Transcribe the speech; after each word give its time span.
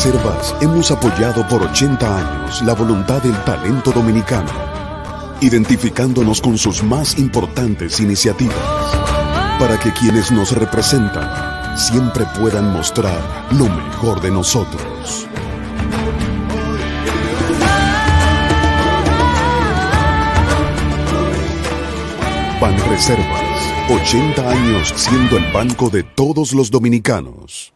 Banreservas 0.00 0.56
hemos 0.62 0.90
apoyado 0.90 1.46
por 1.46 1.62
80 1.62 2.16
años 2.16 2.62
la 2.62 2.72
voluntad 2.72 3.22
del 3.22 3.36
talento 3.44 3.92
dominicano, 3.92 4.50
identificándonos 5.42 6.40
con 6.40 6.56
sus 6.56 6.82
más 6.82 7.18
importantes 7.18 8.00
iniciativas, 8.00 8.56
para 9.58 9.78
que 9.78 9.92
quienes 9.92 10.32
nos 10.32 10.52
representan 10.52 11.76
siempre 11.76 12.24
puedan 12.38 12.72
mostrar 12.72 13.20
lo 13.50 13.66
mejor 13.68 14.22
de 14.22 14.30
nosotros. 14.30 15.28
Banreservas, 22.58 23.74
80 23.90 24.50
años 24.50 24.94
siendo 24.96 25.36
el 25.36 25.52
banco 25.52 25.90
de 25.90 26.04
todos 26.04 26.54
los 26.54 26.70
dominicanos. 26.70 27.74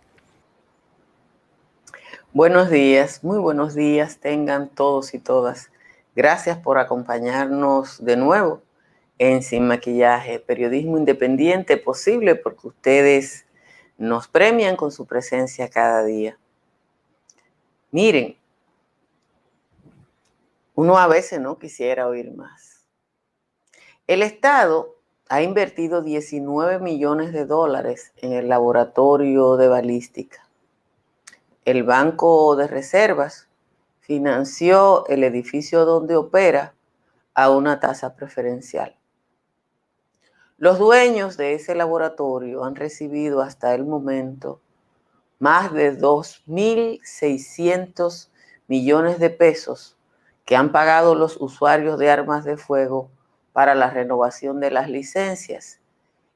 Buenos 2.34 2.68
días, 2.68 3.24
muy 3.24 3.38
buenos 3.38 3.74
días 3.74 4.18
tengan 4.18 4.68
todos 4.68 5.14
y 5.14 5.18
todas. 5.18 5.70
Gracias 6.14 6.58
por 6.58 6.76
acompañarnos 6.76 8.04
de 8.04 8.18
nuevo 8.18 8.60
en 9.16 9.42
Sin 9.42 9.66
Maquillaje, 9.66 10.40
periodismo 10.40 10.98
independiente 10.98 11.78
posible 11.78 12.34
porque 12.34 12.68
ustedes 12.68 13.46
nos 13.96 14.28
premian 14.28 14.76
con 14.76 14.92
su 14.92 15.06
presencia 15.06 15.70
cada 15.70 16.04
día. 16.04 16.36
Miren, 17.90 18.36
uno 20.74 20.98
a 20.98 21.06
veces 21.06 21.40
no 21.40 21.58
quisiera 21.58 22.06
oír 22.06 22.30
más 22.34 22.74
el 24.06 24.22
Estado 24.22 24.96
ha 25.30 25.40
invertido 25.40 26.02
19 26.02 26.78
millones 26.78 27.32
de 27.32 27.46
dólares 27.46 28.12
en 28.18 28.34
el 28.34 28.48
laboratorio 28.48 29.56
de 29.56 29.68
balística. 29.68 30.43
El 31.64 31.82
Banco 31.82 32.54
de 32.56 32.66
Reservas 32.66 33.48
financió 34.00 35.06
el 35.06 35.24
edificio 35.24 35.86
donde 35.86 36.14
opera 36.14 36.74
a 37.32 37.48
una 37.48 37.80
tasa 37.80 38.16
preferencial. 38.16 38.98
Los 40.58 40.78
dueños 40.78 41.38
de 41.38 41.54
ese 41.54 41.74
laboratorio 41.74 42.64
han 42.64 42.76
recibido 42.76 43.40
hasta 43.40 43.74
el 43.74 43.86
momento 43.86 44.60
más 45.38 45.72
de 45.72 45.98
2.600 45.98 48.28
millones 48.68 49.18
de 49.18 49.30
pesos 49.30 49.96
que 50.44 50.56
han 50.56 50.70
pagado 50.70 51.14
los 51.14 51.38
usuarios 51.40 51.98
de 51.98 52.10
armas 52.10 52.44
de 52.44 52.58
fuego 52.58 53.10
para 53.54 53.74
la 53.74 53.88
renovación 53.88 54.60
de 54.60 54.70
las 54.70 54.90
licencias. 54.90 55.80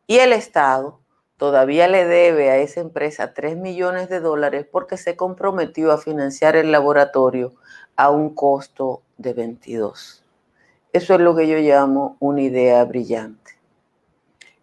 Y 0.07 0.21
el 0.21 0.33
Estado 0.33 1.01
todavía 1.39 1.89
le 1.89 2.05
debe 2.05 2.51
a 2.51 2.59
esa 2.59 2.81
empresa 2.81 3.33
3 3.33 3.57
millones 3.57 4.11
de 4.11 4.21
dólares 4.21 4.67
porque 4.71 4.99
se 4.99 5.17
comprometió 5.17 5.93
a 5.93 5.99
financiar 5.99 6.57
el 6.57 6.71
laboratorio 6.71 7.55
a 7.97 8.11
un 8.11 8.35
costo 8.35 9.03
de 9.17 9.33
22. 9.33 10.25
Eso 10.93 11.15
es 11.15 11.21
lo 11.21 11.35
que 11.35 11.49
yo 11.49 11.57
llamo 11.59 12.17
una 12.19 12.43
idea 12.43 12.85
brillante. 12.85 13.53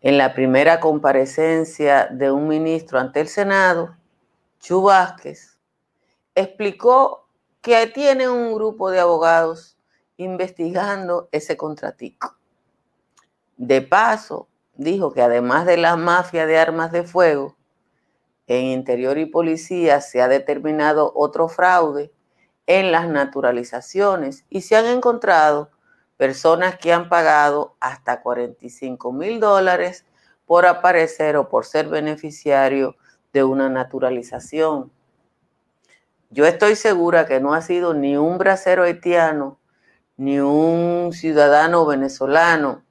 En 0.01 0.17
la 0.17 0.33
primera 0.33 0.79
comparecencia 0.79 2.07
de 2.11 2.29
un 2.29 2.47
ministro 2.47 2.99
ante 2.99 3.21
el 3.21 3.27
Senado, 3.27 3.95
Chu 4.59 4.83
Vázquez 4.83 5.57
explicó 6.35 7.27
que 7.61 7.87
tiene 7.87 8.29
un 8.29 8.53
grupo 8.53 8.91
de 8.91 8.99
abogados 8.99 9.77
investigando 10.17 11.29
ese 11.31 11.57
contratico. 11.57 12.35
De 13.57 13.81
paso, 13.81 14.47
dijo 14.75 15.13
que 15.13 15.21
además 15.21 15.65
de 15.65 15.77
la 15.77 15.95
mafia 15.95 16.45
de 16.45 16.57
armas 16.57 16.91
de 16.91 17.03
fuego, 17.03 17.55
en 18.47 18.65
Interior 18.65 19.17
y 19.17 19.25
Policía 19.25 20.01
se 20.01 20.21
ha 20.21 20.27
determinado 20.27 21.11
otro 21.15 21.47
fraude 21.47 22.11
en 22.67 22.91
las 22.91 23.07
naturalizaciones 23.07 24.45
y 24.49 24.61
se 24.61 24.75
han 24.75 24.85
encontrado 24.85 25.71
personas 26.17 26.77
que 26.77 26.93
han 26.93 27.09
pagado 27.09 27.75
hasta 27.79 28.21
45 28.21 29.11
mil 29.11 29.39
dólares 29.39 30.05
por 30.45 30.65
aparecer 30.65 31.37
o 31.37 31.49
por 31.49 31.65
ser 31.65 31.87
beneficiario 31.87 32.95
de 33.33 33.43
una 33.43 33.69
naturalización. 33.69 34.91
Yo 36.29 36.45
estoy 36.45 36.75
segura 36.75 37.25
que 37.25 37.39
no 37.39 37.53
ha 37.53 37.61
sido 37.61 37.93
ni 37.93 38.17
un 38.17 38.37
bracero 38.37 38.83
haitiano, 38.83 39.59
ni 40.17 40.39
un 40.39 41.11
ciudadano 41.13 41.85
venezolano, 41.85 42.83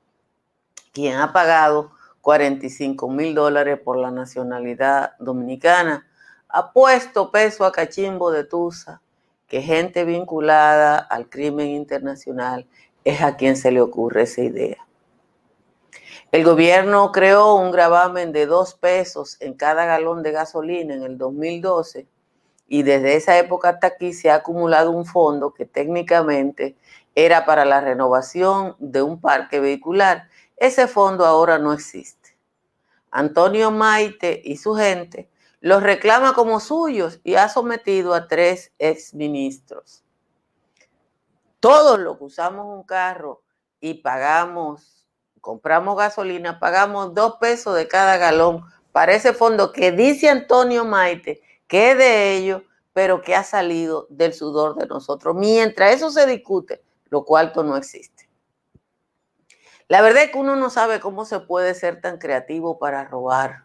quien 0.94 1.18
ha 1.18 1.32
pagado 1.32 1.90
45 2.22 3.10
mil 3.10 3.34
dólares 3.34 3.78
por 3.84 3.98
la 3.98 4.10
nacionalidad 4.10 5.12
dominicana, 5.18 6.06
ha 6.48 6.72
puesto 6.72 7.30
peso 7.30 7.66
a 7.66 7.72
cachimbo 7.72 8.30
de 8.30 8.44
Tusa, 8.44 9.02
que 9.48 9.60
gente 9.60 10.04
vinculada 10.04 10.96
al 10.96 11.28
crimen 11.28 11.68
internacional 11.68 12.66
es 13.04 13.20
a 13.20 13.36
quien 13.36 13.56
se 13.56 13.72
le 13.72 13.82
ocurre 13.82 14.22
esa 14.22 14.40
idea. 14.40 14.78
El 16.32 16.44
gobierno 16.44 17.12
creó 17.12 17.56
un 17.56 17.70
gravamen 17.70 18.32
de 18.32 18.46
dos 18.46 18.74
pesos 18.74 19.36
en 19.40 19.54
cada 19.54 19.84
galón 19.84 20.22
de 20.22 20.32
gasolina 20.32 20.94
en 20.94 21.02
el 21.02 21.18
2012 21.18 22.06
y 22.68 22.82
desde 22.84 23.16
esa 23.16 23.36
época 23.36 23.68
hasta 23.70 23.88
aquí 23.88 24.12
se 24.12 24.30
ha 24.30 24.36
acumulado 24.36 24.90
un 24.90 25.04
fondo 25.04 25.52
que 25.52 25.66
técnicamente 25.66 26.76
era 27.14 27.44
para 27.44 27.64
la 27.64 27.80
renovación 27.80 28.76
de 28.78 29.02
un 29.02 29.20
parque 29.20 29.60
vehicular 29.60 30.28
ese 30.56 30.86
fondo 30.88 31.24
ahora 31.24 31.58
no 31.58 31.72
existe. 31.72 32.36
Antonio 33.10 33.70
Maite 33.70 34.40
y 34.44 34.56
su 34.56 34.74
gente 34.74 35.30
los 35.60 35.82
reclama 35.82 36.34
como 36.34 36.60
suyos 36.60 37.20
y 37.24 37.36
ha 37.36 37.48
sometido 37.48 38.12
a 38.12 38.28
tres 38.28 38.72
exministros. 38.78 40.04
Todos 41.60 41.98
los 41.98 42.18
que 42.18 42.24
usamos 42.24 42.66
un 42.66 42.82
carro 42.82 43.42
y 43.80 43.94
pagamos, 43.94 45.06
compramos 45.40 45.96
gasolina, 45.96 46.58
pagamos 46.58 47.14
dos 47.14 47.36
pesos 47.40 47.76
de 47.76 47.88
cada 47.88 48.18
galón 48.18 48.64
para 48.92 49.14
ese 49.14 49.32
fondo 49.32 49.72
que 49.72 49.92
dice 49.92 50.28
Antonio 50.28 50.84
Maite 50.84 51.40
que 51.66 51.92
es 51.92 51.98
de 51.98 52.36
ellos, 52.36 52.62
pero 52.92 53.22
que 53.22 53.34
ha 53.34 53.42
salido 53.42 54.06
del 54.10 54.32
sudor 54.34 54.76
de 54.76 54.86
nosotros. 54.86 55.34
Mientras 55.34 55.94
eso 55.94 56.10
se 56.10 56.26
discute, 56.26 56.82
lo 57.08 57.24
cuarto 57.24 57.64
no 57.64 57.76
existe. 57.76 58.23
La 59.88 60.00
verdad 60.00 60.24
es 60.24 60.30
que 60.30 60.38
uno 60.38 60.56
no 60.56 60.70
sabe 60.70 61.00
cómo 61.00 61.24
se 61.24 61.40
puede 61.40 61.74
ser 61.74 62.00
tan 62.00 62.18
creativo 62.18 62.78
para 62.78 63.04
robar. 63.04 63.64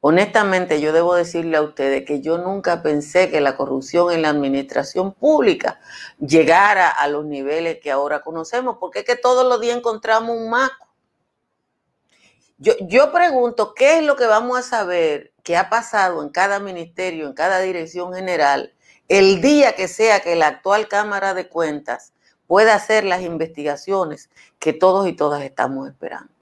Honestamente, 0.00 0.80
yo 0.80 0.92
debo 0.92 1.14
decirle 1.14 1.56
a 1.56 1.62
ustedes 1.62 2.04
que 2.04 2.20
yo 2.20 2.38
nunca 2.38 2.82
pensé 2.82 3.30
que 3.30 3.40
la 3.40 3.56
corrupción 3.56 4.12
en 4.12 4.22
la 4.22 4.28
administración 4.28 5.12
pública 5.12 5.80
llegara 6.18 6.88
a 6.88 7.08
los 7.08 7.24
niveles 7.24 7.78
que 7.80 7.90
ahora 7.90 8.20
conocemos, 8.20 8.76
porque 8.78 9.00
es 9.00 9.04
que 9.04 9.16
todos 9.16 9.46
los 9.46 9.60
días 9.60 9.76
encontramos 9.76 10.36
un 10.36 10.50
maco. 10.50 10.86
Yo, 12.58 12.74
yo 12.80 13.12
pregunto, 13.12 13.74
¿qué 13.74 13.98
es 13.98 14.04
lo 14.04 14.16
que 14.16 14.26
vamos 14.26 14.58
a 14.58 14.62
saber 14.62 15.32
que 15.42 15.56
ha 15.56 15.68
pasado 15.70 16.22
en 16.22 16.30
cada 16.30 16.58
ministerio, 16.58 17.26
en 17.26 17.34
cada 17.34 17.60
dirección 17.60 18.14
general, 18.14 18.74
el 19.08 19.40
día 19.40 19.74
que 19.74 19.88
sea 19.88 20.20
que 20.20 20.36
la 20.36 20.48
actual 20.48 20.88
Cámara 20.88 21.34
de 21.34 21.48
Cuentas 21.48 22.12
pueda 22.46 22.74
hacer 22.74 23.04
las 23.04 23.22
investigaciones 23.22 24.30
que 24.58 24.72
todos 24.72 25.08
y 25.08 25.12
todas 25.12 25.42
estamos 25.42 25.88
esperando. 25.88 26.32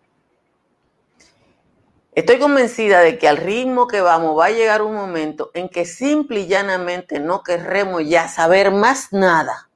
Estoy 2.15 2.39
convencida 2.39 3.01
de 3.01 3.19
que 3.19 3.27
al 3.27 3.39
ritmo 3.39 3.89
que 3.89 4.01
vamos 4.01 4.39
va 4.39 4.47
a 4.47 4.51
llegar 4.51 4.83
un 4.83 4.95
momento 4.95 5.51
en 5.53 5.69
que 5.69 5.85
simple 5.85 6.41
y 6.41 6.47
llanamente 6.47 7.19
no 7.19 7.43
querremos 7.43 8.09
ya 8.09 8.29
saber 8.29 8.71
más 8.71 9.13
nada 9.13 9.69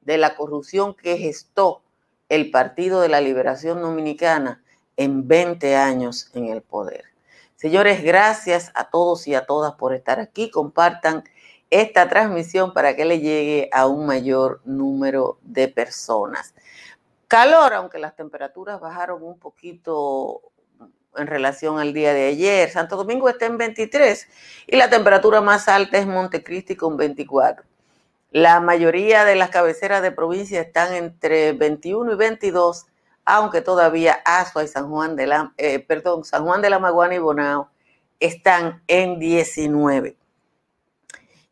de 0.00 0.16
la 0.16 0.34
corrupción 0.34 0.94
que 0.94 1.18
gestó 1.18 1.82
el 2.30 2.50
Partido 2.50 3.02
de 3.02 3.10
la 3.10 3.20
Liberación 3.20 3.82
Dominicana 3.82 4.62
en 4.96 5.28
20 5.28 5.76
años 5.76 6.30
en 6.32 6.46
el 6.46 6.62
poder. 6.62 7.04
Señores, 7.56 8.02
gracias 8.02 8.72
a 8.74 8.88
todos 8.88 9.28
y 9.28 9.34
a 9.34 9.44
todas 9.44 9.74
por 9.74 9.94
estar 9.94 10.20
aquí. 10.20 10.50
Compartan 10.50 11.22
esta 11.72 12.06
transmisión 12.06 12.74
para 12.74 12.94
que 12.94 13.06
le 13.06 13.20
llegue 13.20 13.70
a 13.72 13.86
un 13.86 14.04
mayor 14.04 14.60
número 14.64 15.38
de 15.40 15.68
personas. 15.68 16.54
Calor, 17.26 17.72
aunque 17.72 17.98
las 17.98 18.14
temperaturas 18.14 18.78
bajaron 18.78 19.22
un 19.22 19.38
poquito 19.38 20.42
en 21.16 21.26
relación 21.26 21.78
al 21.78 21.94
día 21.94 22.12
de 22.12 22.26
ayer. 22.26 22.70
Santo 22.70 22.96
Domingo 22.96 23.26
está 23.28 23.46
en 23.46 23.56
23 23.56 24.28
y 24.66 24.76
la 24.76 24.90
temperatura 24.90 25.40
más 25.40 25.66
alta 25.66 25.96
es 25.96 26.06
Montecristi 26.06 26.76
con 26.76 26.98
24. 26.98 27.64
La 28.30 28.60
mayoría 28.60 29.24
de 29.24 29.34
las 29.34 29.48
cabeceras 29.48 30.02
de 30.02 30.12
provincia 30.12 30.60
están 30.60 30.92
entre 30.92 31.52
21 31.52 32.12
y 32.12 32.16
22, 32.16 32.86
aunque 33.24 33.62
todavía 33.62 34.20
Azua 34.26 34.64
y 34.64 34.68
San 34.68 34.90
Juan 34.90 35.16
de 35.16 35.26
la, 35.26 35.54
eh, 35.56 35.78
perdón, 35.78 36.24
San 36.24 36.44
Juan 36.44 36.60
de 36.60 36.68
la 36.68 36.78
Maguana 36.78 37.14
y 37.14 37.18
Bonao 37.18 37.70
están 38.20 38.82
en 38.88 39.18
19. 39.18 40.16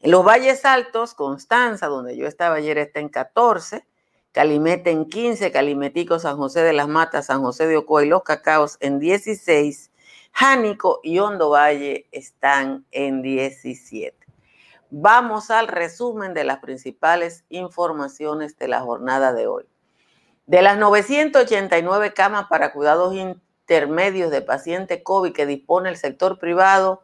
En 0.01 0.11
los 0.11 0.25
valles 0.25 0.65
altos, 0.65 1.13
Constanza, 1.13 1.87
donde 1.87 2.17
yo 2.17 2.27
estaba 2.27 2.57
ayer, 2.57 2.79
está 2.79 3.01
en 3.01 3.11
14, 3.11 3.87
Calimete 4.33 4.91
en 4.91 5.07
15, 5.07 5.51
Calimetico, 5.53 6.19
San 6.19 6.37
José 6.37 6.63
de 6.63 6.73
las 6.73 6.89
Matas, 6.89 7.27
San 7.27 7.43
José 7.43 7.67
de 7.67 7.77
Ocoa 7.77 8.05
y 8.05 8.09
Los 8.09 8.23
Cacaos 8.23 8.79
en 8.81 8.99
16, 8.99 9.91
Jánico 10.33 11.01
y 11.03 11.19
Hondo 11.19 11.51
Valle 11.51 12.07
están 12.13 12.87
en 12.93 13.23
17. 13.23 14.17
Vamos 14.89 15.51
al 15.51 15.69
resumen 15.69 16.33
de 16.33 16.45
las 16.45 16.61
principales 16.61 17.45
informaciones 17.49 18.57
de 18.57 18.69
la 18.69 18.81
jornada 18.81 19.33
de 19.33 19.49
hoy. 19.49 19.65
De 20.47 20.63
las 20.63 20.79
989 20.79 22.15
camas 22.15 22.47
para 22.49 22.73
cuidados 22.73 23.15
intermedios 23.15 24.31
de 24.31 24.43
pacientes 24.43 25.03
COVID 25.03 25.33
que 25.33 25.47
dispone 25.47 25.91
el 25.91 25.97
sector 25.97 26.39
privado, 26.39 27.03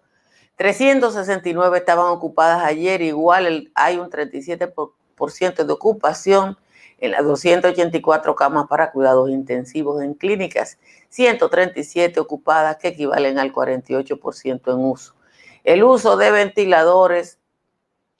369 0.56 1.79
estaban 1.79 2.06
ocupadas 2.06 2.64
ayer, 2.64 3.03
igual 3.03 3.70
hay 3.75 3.99
un 3.99 4.11
37% 4.11 5.64
de 5.64 5.73
ocupación 5.73 6.56
en 6.99 7.11
las 7.11 7.25
284 7.25 8.35
camas 8.35 8.67
para 8.67 8.91
cuidados 8.91 9.29
intensivos 9.31 10.03
en 10.03 10.14
clínicas, 10.14 10.79
137 11.11 12.20
ocupadas 12.20 12.79
que 12.79 12.88
equivalen 12.88 13.38
al 13.38 13.53
48% 13.53 14.73
en 14.73 14.85
uso. 14.85 15.14
El 15.62 15.85
uso 15.85 16.17
de 16.17 16.31
ventiladores 16.31 17.38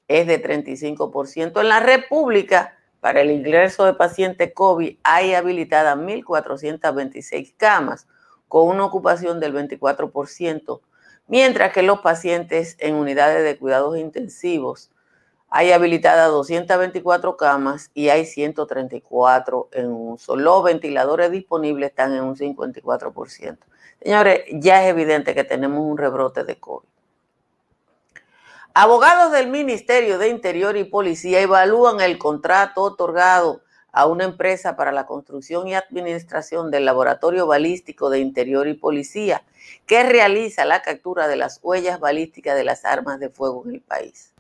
es 0.09 0.27
de 0.27 0.43
35%. 0.43 1.61
En 1.61 1.69
la 1.69 1.81
República, 1.81 2.77
para 3.01 3.23
el 3.23 3.31
ingreso 3.31 3.85
de 3.87 3.95
pacientes 3.95 4.53
COVID, 4.53 4.99
hay 5.03 5.35
habilitadas 5.35 5.97
1.426 5.97 7.55
camas, 7.57 8.07
con 8.49 8.69
una 8.69 8.85
ocupación 8.85 9.41
del 9.41 9.55
24%, 9.55 10.81
mientras 11.27 11.73
que 11.73 11.83
los 11.83 12.01
pacientes 12.01 12.77
en 12.79 12.95
unidades 12.95 13.45
de 13.45 13.59
cuidados 13.59 13.97
intensivos 13.99 14.91
hay 15.49 15.73
habilitadas 15.73 16.31
224 16.31 17.37
camas 17.37 17.91
y 17.95 18.09
hay 18.09 18.27
134 18.27 19.69
en 19.73 19.93
uso. 19.93 20.37
Los 20.37 20.65
ventiladores 20.65 21.31
disponibles 21.31 21.91
están 21.91 22.15
en 22.15 22.25
un 22.25 22.37
54%. 22.37 23.59
Señores, 24.03 24.45
ya 24.53 24.83
es 24.83 24.91
evidente 24.91 25.35
que 25.35 25.45
tenemos 25.45 25.81
un 25.81 25.97
rebrote 25.97 26.45
de 26.45 26.59
COVID. 26.59 26.89
Abogados 28.75 29.33
del 29.33 29.49
Ministerio 29.49 30.19
de 30.19 30.29
Interior 30.29 30.77
y 30.77 30.85
Policía 30.85 31.41
evalúan 31.41 32.01
el 32.01 32.19
contrato 32.19 32.83
otorgado 32.83 33.63
a 33.93 34.07
una 34.07 34.25
empresa 34.25 34.77
para 34.77 34.93
la 34.93 35.07
construcción 35.07 35.69
y 35.69 35.75
administración 35.75 36.71
del 36.71 36.85
Laboratorio 36.85 37.47
Balístico 37.47 38.11
de 38.11 38.21
Interior 38.21 38.69
y 38.69 38.75
Policía, 38.75 39.43
que 39.87 40.03
realiza 40.03 40.65
la 40.65 40.83
captura 40.83 41.29
de 41.29 41.37
las 41.37 41.61
huellas 41.63 42.01
balísticas 42.01 42.57
de 42.57 42.65
las 42.65 42.85
armas 42.85 43.21
de 43.21 43.31
fuego 43.31 43.63
en 43.65 43.75
el 43.75 43.81
país. 43.81 44.33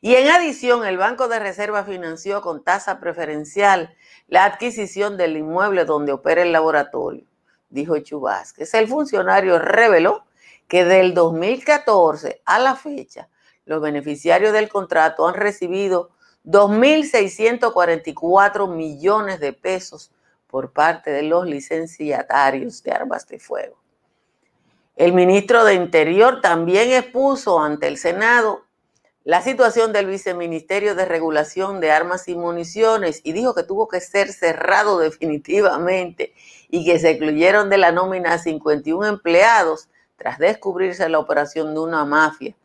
Y 0.00 0.14
en 0.14 0.28
adición, 0.28 0.86
el 0.86 0.96
Banco 0.96 1.26
de 1.26 1.40
Reserva 1.40 1.82
financió 1.82 2.40
con 2.40 2.62
tasa 2.62 3.00
preferencial 3.00 3.96
la 4.28 4.44
adquisición 4.44 5.16
del 5.16 5.36
inmueble 5.36 5.86
donde 5.86 6.12
opera 6.12 6.42
el 6.42 6.52
laboratorio 6.52 7.24
dijo 7.68 7.98
Chubasquez. 7.98 8.72
El 8.74 8.86
funcionario 8.86 9.58
reveló 9.58 10.26
que 10.68 10.84
del 10.84 11.14
2014 11.14 12.42
a 12.44 12.60
la 12.60 12.76
fecha, 12.76 13.28
los 13.64 13.82
beneficiarios 13.82 14.52
del 14.52 14.68
contrato 14.68 15.26
han 15.26 15.34
recibido 15.34 16.10
2.644 16.44 18.72
millones 18.72 19.40
de 19.40 19.52
pesos 19.52 20.12
por 20.48 20.72
parte 20.72 21.10
de 21.10 21.22
los 21.22 21.46
licenciatarios 21.46 22.82
de 22.82 22.92
armas 22.92 23.26
de 23.28 23.38
fuego. 23.38 23.76
El 24.96 25.12
ministro 25.12 25.64
de 25.64 25.74
Interior 25.74 26.40
también 26.40 26.90
expuso 26.90 27.60
ante 27.60 27.86
el 27.86 27.98
Senado 27.98 28.64
la 29.28 29.42
situación 29.42 29.92
del 29.92 30.06
Viceministerio 30.06 30.94
de 30.94 31.04
Regulación 31.04 31.80
de 31.80 31.90
Armas 31.90 32.28
y 32.28 32.34
Municiones 32.34 33.20
y 33.24 33.32
dijo 33.32 33.54
que 33.54 33.62
tuvo 33.62 33.86
que 33.86 34.00
ser 34.00 34.32
cerrado 34.32 34.98
definitivamente 35.00 36.32
y 36.70 36.84
que 36.84 36.98
se 36.98 37.10
excluyeron 37.10 37.68
de 37.68 37.76
la 37.76 37.92
nómina 37.92 38.32
a 38.32 38.38
51 38.38 39.06
empleados 39.06 39.88
tras 40.16 40.38
descubrirse 40.38 41.08
la 41.10 41.18
operación 41.18 41.74
de 41.74 41.80
una 41.80 42.04
mafia 42.04 42.56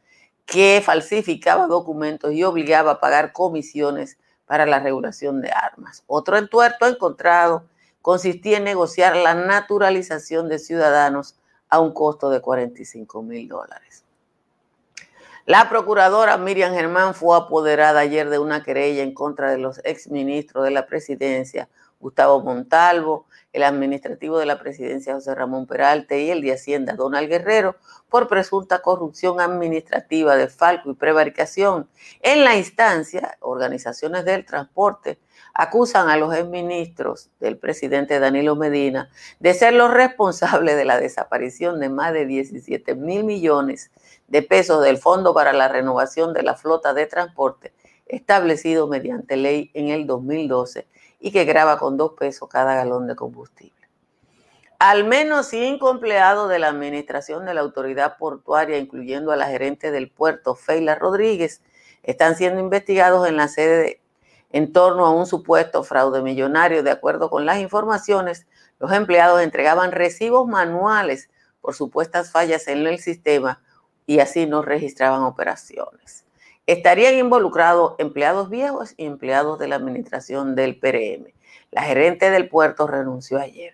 que 0.46 0.82
falsificaba 0.84 1.68
documentos 1.68 2.32
y 2.32 2.44
obligaba 2.44 2.92
a 2.92 3.00
pagar 3.00 3.34
comisiones 3.34 4.18
para 4.46 4.66
la 4.66 4.80
regulación 4.80 5.42
de 5.42 5.52
armas. 5.52 6.04
Otro 6.08 6.38
entuerto 6.38 6.88
encontrado 6.88 7.66
consistía 8.04 8.58
en 8.58 8.66
negociar 8.66 9.16
la 9.16 9.34
naturalización 9.34 10.50
de 10.50 10.60
ciudadanos 10.60 11.40
a 11.70 11.80
un 11.80 11.94
costo 11.94 12.30
de 12.30 12.42
45 12.42 13.24
mil 13.24 13.48
dólares. 13.48 14.04
La 15.46 15.70
procuradora 15.70 16.38
Miriam 16.38 16.74
Germán 16.74 17.16
fue 17.16 17.38
apoderada 17.38 18.02
ayer 18.02 18.30
de 18.30 18.40
una 18.40 18.62
querella 18.62 19.04
en 19.04 19.14
contra 19.14 19.52
de 19.52 19.58
los 19.58 19.80
exministros 19.86 20.66
de 20.66 20.72
la 20.72 20.86
presidencia, 20.86 21.70
Gustavo 22.02 22.42
Montalvo, 22.42 23.26
el 23.54 23.64
administrativo 23.64 24.38
de 24.38 24.48
la 24.48 24.60
presidencia 24.60 25.14
José 25.14 25.34
Ramón 25.34 25.66
Peralte 25.66 26.22
y 26.24 26.30
el 26.30 26.42
de 26.42 26.52
Hacienda 26.52 26.96
Donald 26.96 27.30
Guerrero 27.30 27.78
por 28.10 28.28
presunta 28.28 28.82
corrupción 28.82 29.40
administrativa 29.40 30.36
de 30.36 30.50
falco 30.50 30.92
y 30.92 30.96
prevaricación. 30.96 31.88
En 32.20 32.44
la 32.44 32.58
instancia, 32.58 33.38
organizaciones 33.40 34.26
del 34.26 34.46
transporte 34.46 35.20
acusan 35.54 36.10
a 36.10 36.18
los 36.18 36.34
exministros 36.36 37.30
del 37.40 37.58
presidente 37.58 38.20
Danilo 38.20 38.56
Medina 38.56 39.10
de 39.40 39.54
ser 39.54 39.74
los 39.74 39.92
responsables 39.92 40.76
de 40.76 40.86
la 40.86 41.00
desaparición 41.00 41.80
de 41.80 41.90
más 41.90 42.14
de 42.14 42.26
17 42.26 42.96
mil 42.96 43.24
millones 43.24 43.92
de 44.28 44.42
pesos 44.42 44.84
del 44.84 44.98
Fondo 44.98 45.34
para 45.34 45.54
la 45.54 45.68
Renovación 45.68 46.34
de 46.34 46.44
la 46.44 46.56
Flota 46.56 46.94
de 46.94 47.06
Transporte, 47.06 47.74
establecido 48.08 48.88
mediante 48.88 49.38
ley 49.38 49.70
en 49.74 49.90
el 49.90 50.08
2012 50.08 50.88
y 51.20 51.32
que 51.32 51.46
graba 51.46 51.78
con 51.78 51.98
dos 51.98 52.14
pesos 52.14 52.50
cada 52.50 52.76
galón 52.76 53.08
de 53.08 53.16
combustible. 53.16 53.74
Al 54.80 55.06
menos 55.06 55.48
cinco 55.48 55.92
empleados 55.92 56.50
de 56.50 56.60
la 56.60 56.68
administración 56.68 57.46
de 57.46 57.54
la 57.54 57.62
autoridad 57.62 58.18
portuaria, 58.18 58.78
incluyendo 58.78 59.32
a 59.32 59.38
la 59.38 59.48
gerente 59.48 59.92
del 59.92 60.10
puerto, 60.10 60.56
Feila 60.56 60.96
Rodríguez, 60.96 61.62
están 62.02 62.36
siendo 62.36 62.60
investigados 62.60 63.26
en 63.30 63.38
la 63.38 63.48
sede 63.48 64.02
en 64.54 64.72
torno 64.72 65.06
a 65.06 65.12
un 65.12 65.26
supuesto 65.26 65.84
fraude 65.84 66.22
millonario. 66.22 66.84
De 66.84 66.92
acuerdo 66.92 67.30
con 67.30 67.46
las 67.46 67.60
informaciones, 67.60 68.48
los 68.80 68.94
empleados 68.94 69.42
entregaban 69.42 69.92
recibos 69.92 70.48
manuales 70.48 71.30
por 71.60 71.74
supuestas 71.74 72.32
fallas 72.32 72.68
en 72.68 72.86
el 72.86 73.00
sistema 73.00 73.62
y 74.06 74.20
así 74.20 74.46
no 74.46 74.62
registraban 74.62 75.24
operaciones. 75.24 76.26
Estarían 76.68 77.16
involucrados 77.16 77.96
empleados 77.98 78.50
viejos 78.50 78.94
y 78.96 79.06
empleados 79.06 79.60
de 79.60 79.68
la 79.68 79.76
administración 79.76 80.56
del 80.56 80.80
PRM. 80.80 81.34
La 81.72 81.84
gerente 81.84 82.30
del 82.30 82.48
puerto 82.48 82.88
renunció 82.88 83.40
ayer. 83.40 83.74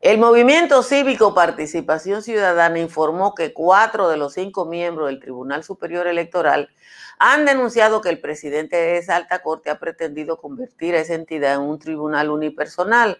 El 0.00 0.18
movimiento 0.18 0.82
cívico 0.82 1.32
Participación 1.34 2.22
Ciudadana 2.22 2.78
informó 2.78 3.34
que 3.34 3.54
cuatro 3.54 4.10
de 4.10 4.18
los 4.18 4.34
cinco 4.34 4.66
miembros 4.66 5.08
del 5.08 5.18
Tribunal 5.18 5.64
Superior 5.64 6.06
Electoral 6.06 6.68
han 7.18 7.44
denunciado 7.44 8.00
que 8.00 8.08
el 8.10 8.20
presidente 8.20 8.76
de 8.76 8.98
esa 8.98 9.16
alta 9.16 9.40
corte 9.40 9.70
ha 9.70 9.78
pretendido 9.78 10.38
convertir 10.38 10.94
a 10.94 11.00
esa 11.00 11.14
entidad 11.14 11.54
en 11.54 11.60
un 11.60 11.78
tribunal 11.78 12.30
unipersonal 12.30 13.18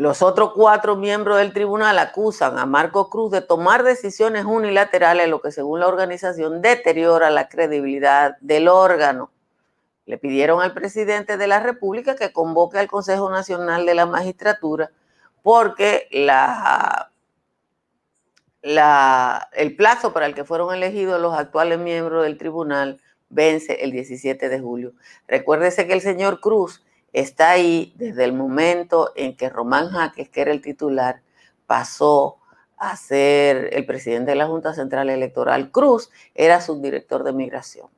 los 0.00 0.22
otros 0.22 0.52
cuatro 0.54 0.96
miembros 0.96 1.36
del 1.36 1.52
tribunal 1.52 1.98
acusan 1.98 2.58
a 2.58 2.64
Marco 2.64 3.10
Cruz 3.10 3.30
de 3.32 3.42
tomar 3.42 3.82
decisiones 3.82 4.46
unilaterales, 4.46 5.28
lo 5.28 5.42
que 5.42 5.52
según 5.52 5.80
la 5.80 5.88
organización 5.88 6.62
deteriora 6.62 7.28
la 7.28 7.50
credibilidad 7.50 8.38
del 8.40 8.68
órgano. 8.68 9.30
Le 10.06 10.16
pidieron 10.16 10.62
al 10.62 10.72
presidente 10.72 11.36
de 11.36 11.46
la 11.46 11.60
República 11.60 12.16
que 12.16 12.32
convoque 12.32 12.78
al 12.78 12.88
Consejo 12.88 13.28
Nacional 13.30 13.84
de 13.84 13.94
la 13.94 14.06
Magistratura 14.06 14.90
porque 15.42 16.08
la, 16.12 17.09
el 18.62 19.76
plazo 19.76 20.12
para 20.12 20.26
el 20.26 20.34
que 20.34 20.44
fueron 20.44 20.74
elegidos 20.74 21.20
los 21.20 21.34
actuales 21.34 21.78
miembros 21.78 22.24
del 22.24 22.38
tribunal 22.38 23.00
vence 23.28 23.84
el 23.84 23.92
17 23.92 24.48
de 24.48 24.60
julio. 24.60 24.92
Recuérdese 25.26 25.86
que 25.86 25.94
el 25.94 26.00
señor 26.00 26.40
Cruz 26.40 26.84
está 27.12 27.50
ahí 27.50 27.94
desde 27.96 28.24
el 28.24 28.32
momento 28.32 29.12
en 29.16 29.36
que 29.36 29.48
Román 29.48 29.88
Jaques, 29.90 30.28
que 30.28 30.42
era 30.42 30.52
el 30.52 30.60
titular, 30.60 31.22
pasó 31.66 32.38
a 32.76 32.96
ser 32.96 33.70
el 33.72 33.86
presidente 33.86 34.32
de 34.32 34.36
la 34.36 34.46
Junta 34.46 34.74
Central 34.74 35.10
Electoral. 35.10 35.70
Cruz 35.70 36.10
era 36.34 36.60
subdirector 36.60 37.24
de 37.24 37.32
migración. 37.32 37.88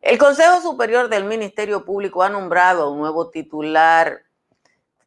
El 0.00 0.18
Consejo 0.18 0.60
Superior 0.60 1.08
del 1.08 1.24
Ministerio 1.24 1.84
Público 1.84 2.22
ha 2.22 2.28
nombrado 2.28 2.84
a 2.84 2.90
un 2.90 2.98
nuevo 2.98 3.30
titular 3.30 4.22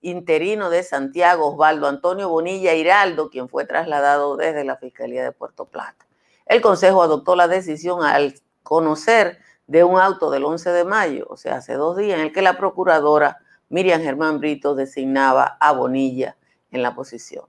interino 0.02 0.70
de 0.70 0.84
Santiago, 0.84 1.52
Osvaldo 1.52 1.88
Antonio 1.88 2.30
Bonilla 2.30 2.74
Hiraldo, 2.74 3.30
quien 3.30 3.50
fue 3.50 3.66
trasladado 3.66 4.38
desde 4.38 4.64
la 4.64 4.78
Fiscalía 4.78 5.24
de 5.24 5.32
Puerto 5.32 5.66
Plata. 5.66 6.08
El 6.46 6.62
Consejo 6.62 7.04
adoptó 7.04 7.36
la 7.36 7.48
decisión 7.48 8.04
al 8.04 8.36
conocer 8.64 9.40
de 9.68 9.84
un 9.84 10.00
auto 10.00 10.32
del 10.32 10.46
11 10.46 10.72
de 10.72 10.84
mayo, 10.84 11.28
o 11.30 11.38
sea, 11.38 11.58
hace 11.58 11.74
dos 11.74 11.98
días, 11.98 12.18
en 12.18 12.26
el 12.26 12.34
que 12.34 12.42
la 12.42 12.58
procuradora 12.58 13.38
Miriam 13.70 14.02
Germán 14.02 14.40
Brito 14.40 14.74
designaba 14.74 15.58
a 15.60 15.72
Bonilla 15.74 16.38
en 16.72 16.82
la 16.82 16.96
posición. 16.96 17.46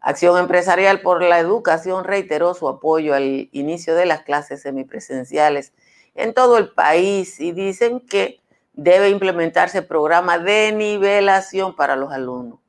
Acción 0.00 0.38
Empresarial 0.38 1.00
por 1.00 1.22
la 1.22 1.38
Educación 1.38 2.04
reiteró 2.04 2.54
su 2.54 2.68
apoyo 2.68 3.14
al 3.14 3.48
inicio 3.52 3.94
de 3.94 4.06
las 4.06 4.22
clases 4.22 4.62
semipresenciales 4.62 5.72
en 6.14 6.34
todo 6.34 6.58
el 6.58 6.70
país 6.70 7.40
y 7.40 7.52
dicen 7.52 8.00
que 8.00 8.40
debe 8.76 9.08
implementarse 9.08 9.82
programa 9.82 10.38
de 10.38 10.70
nivelación 10.72 11.74
para 11.74 11.96
los 11.96 12.12
alumnos. 12.12 12.60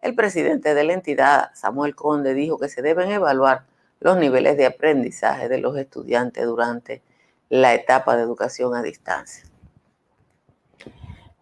El 0.00 0.14
presidente 0.14 0.74
de 0.74 0.84
la 0.84 0.92
entidad, 0.92 1.50
Samuel 1.54 1.96
Conde, 1.96 2.32
dijo 2.32 2.58
que 2.58 2.68
se 2.68 2.80
deben 2.80 3.10
evaluar 3.10 3.64
los 3.98 4.16
niveles 4.16 4.56
de 4.56 4.66
aprendizaje 4.66 5.48
de 5.48 5.58
los 5.58 5.76
estudiantes 5.76 6.46
durante 6.46 7.02
la 7.48 7.74
etapa 7.74 8.16
de 8.16 8.22
educación 8.22 8.76
a 8.76 8.82
distancia. 8.82 9.44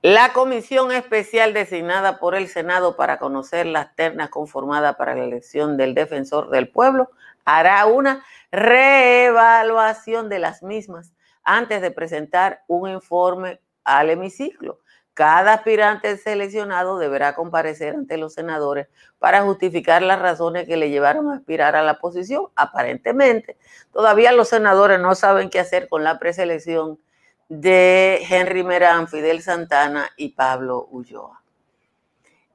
La 0.01 0.33
comisión 0.33 0.93
especial 0.93 1.53
designada 1.53 2.19
por 2.19 2.35
el 2.35 2.49
Senado 2.49 2.97
para 2.97 3.19
conocer 3.19 3.67
las 3.67 3.95
ternas 3.97 4.31
conformadas 4.31 4.97
para 4.97 5.15
la 5.15 5.25
elección 5.25 5.77
del 5.77 5.95
defensor 5.95 6.49
del 6.49 6.69
pueblo 6.69 7.11
hará 7.45 7.85
una 7.87 8.25
reevaluación 8.51 10.29
de 10.31 10.39
las 10.39 10.63
mismas 10.63 11.13
antes 11.43 11.83
de 11.83 11.91
presentar 11.91 12.63
un 12.69 12.89
informe 12.89 13.61
al 13.87 14.11
hemiciclo. 14.11 14.81
Cada 15.15 15.55
aspirante 15.55 16.19
seleccionado 16.19 16.99
deberá 16.99 17.35
comparecer 17.35 17.95
ante 17.95 18.19
los 18.19 18.35
senadores 18.35 18.89
para 19.19 19.41
justificar 19.43 20.03
las 20.03 20.21
razones 20.21 20.67
que 20.67 20.77
le 20.77 20.91
llevaron 20.91 21.31
a 21.31 21.37
aspirar 21.37 21.75
a 21.75 21.83
la 21.83 21.99
posición. 21.99 22.49
Aparentemente, 22.55 23.57
todavía 23.95 24.33
los 24.33 24.49
senadores 24.49 25.01
no 25.01 25.15
saben 25.15 25.49
qué 25.49 25.59
hacer 25.59 25.89
con 25.89 26.05
la 26.05 26.19
preselección 26.19 27.01
de 27.49 28.27
Henry 28.29 28.63
Merán, 28.63 29.09
Fidel 29.09 29.41
Santana 29.41 30.11
y 30.19 30.31
Pablo 30.31 30.87
Ulloa. 30.91 31.43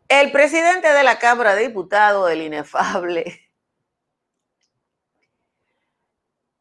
El 0.07 0.31
presidente 0.31 0.91
de 0.91 1.03
la 1.03 1.17
Cámara 1.17 1.55
de 1.55 1.67
Diputados, 1.67 2.29
el 2.29 2.41
inefable, 2.43 3.49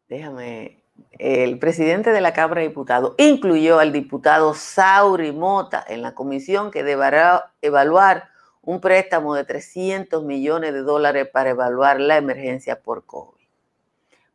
déjame 0.09 0.80
el 1.21 1.59
presidente 1.59 2.13
de 2.13 2.23
la 2.23 2.33
Cámara 2.33 2.63
de 2.63 2.69
Diputados 2.69 3.15
incluyó 3.19 3.79
al 3.79 3.93
diputado 3.93 4.55
Sauri 4.55 5.33
Mota 5.33 5.85
en 5.87 6.01
la 6.01 6.15
comisión 6.15 6.71
que 6.71 6.83
deberá 6.83 7.53
evaluar 7.61 8.31
un 8.63 8.81
préstamo 8.81 9.35
de 9.35 9.45
300 9.45 10.25
millones 10.25 10.73
de 10.73 10.81
dólares 10.81 11.29
para 11.31 11.51
evaluar 11.51 12.01
la 12.01 12.17
emergencia 12.17 12.81
por 12.81 13.05
COVID. 13.05 13.45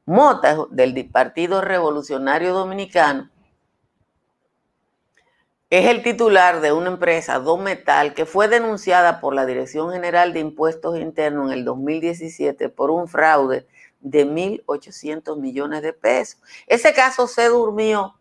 Mota, 0.06 0.58
del 0.70 1.10
Partido 1.10 1.62
Revolucionario 1.62 2.54
Dominicano, 2.54 3.32
es 5.72 5.88
el 5.88 6.04
titular 6.04 6.62
de 6.62 6.72
una 6.72 6.90
empresa, 6.90 7.40
Dometal, 7.40 8.14
que 8.14 8.28
fue 8.28 8.48
denunciada 8.48 9.20
por 9.20 9.34
la 9.34 9.48
Dirección 9.48 9.92
General 9.92 10.34
de 10.34 10.40
Impuestos 10.40 11.00
Internos 11.00 11.48
en 11.48 11.58
el 11.58 11.66
2017 11.66 12.70
por 12.70 12.92
un 12.92 13.08
fraude 13.08 13.66
de 14.06 14.26
1.800 14.26 15.38
millones 15.40 15.82
de 15.82 15.92
pesos. 15.92 16.40
Ese 16.68 16.94
caso 16.94 17.28
se 17.28 17.48
durmió 17.50 18.16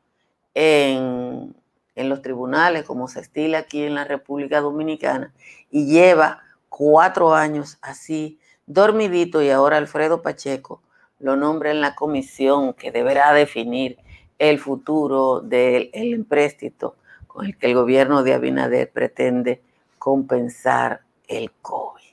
en, 0.55 1.55
en 1.95 2.09
los 2.09 2.23
tribunales, 2.23 2.85
como 2.85 3.07
se 3.07 3.21
estila 3.21 3.59
aquí 3.59 3.83
en 3.83 3.95
la 3.95 4.05
República 4.05 4.63
Dominicana, 4.63 5.35
y 5.71 5.87
lleva 5.87 6.41
cuatro 6.71 7.35
años 7.35 7.77
así, 7.83 8.41
dormidito, 8.67 9.43
y 9.43 9.51
ahora 9.51 9.77
Alfredo 9.77 10.23
Pacheco 10.23 10.81
lo 11.19 11.37
nombra 11.37 11.71
en 11.71 11.83
la 11.83 11.95
comisión 11.95 12.73
que 12.73 12.91
deberá 12.91 13.35
definir 13.35 13.99
el 14.39 14.59
futuro 14.59 15.41
del 15.41 15.91
empréstito 15.93 16.97
con 17.27 17.45
el 17.45 17.59
que 17.59 17.67
el 17.67 17.75
gobierno 17.75 18.23
de 18.23 18.33
Abinader 18.33 18.91
pretende 18.91 19.61
compensar 19.99 21.03
el 21.29 21.51
COVID. 21.63 22.04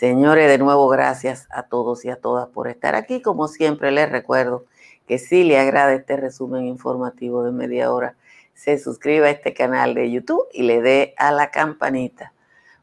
Señores, 0.00 0.48
de 0.48 0.56
nuevo 0.56 0.88
gracias 0.88 1.46
a 1.50 1.64
todos 1.64 2.06
y 2.06 2.08
a 2.08 2.16
todas 2.16 2.48
por 2.48 2.68
estar 2.68 2.94
aquí. 2.94 3.20
Como 3.20 3.48
siempre 3.48 3.90
les 3.90 4.10
recuerdo 4.10 4.64
que 5.06 5.18
si 5.18 5.44
le 5.44 5.58
agrada 5.58 5.92
este 5.92 6.16
resumen 6.16 6.64
informativo 6.64 7.42
de 7.44 7.52
media 7.52 7.92
hora, 7.92 8.16
se 8.54 8.78
suscriba 8.78 9.26
a 9.26 9.30
este 9.30 9.52
canal 9.52 9.92
de 9.92 10.10
YouTube 10.10 10.48
y 10.54 10.62
le 10.62 10.80
dé 10.80 11.12
a 11.18 11.32
la 11.32 11.50
campanita 11.50 12.32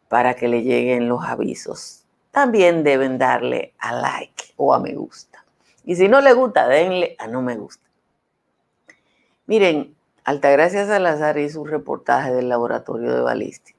para 0.09 0.35
que 0.35 0.47
le 0.47 0.61
lleguen 0.61 1.09
los 1.09 1.23
avisos. 1.23 2.03
También 2.29 2.83
deben 2.83 3.17
darle 3.17 3.73
a 3.79 3.93
like 3.93 4.53
o 4.55 4.75
a 4.75 4.79
me 4.79 4.93
gusta. 4.93 5.43
Y 5.85 5.95
si 5.95 6.07
no 6.09 6.21
le 6.21 6.33
gusta, 6.33 6.67
denle 6.67 7.15
a 7.17 7.25
no 7.25 7.41
me 7.41 7.55
gusta. 7.55 7.83
Miren, 9.47 9.95
Altagracia 10.23 10.85
Salazar 10.85 11.39
hizo 11.39 11.63
un 11.63 11.67
reportaje 11.67 12.31
del 12.31 12.47
laboratorio 12.47 13.11
de 13.11 13.21
balística 13.21 13.76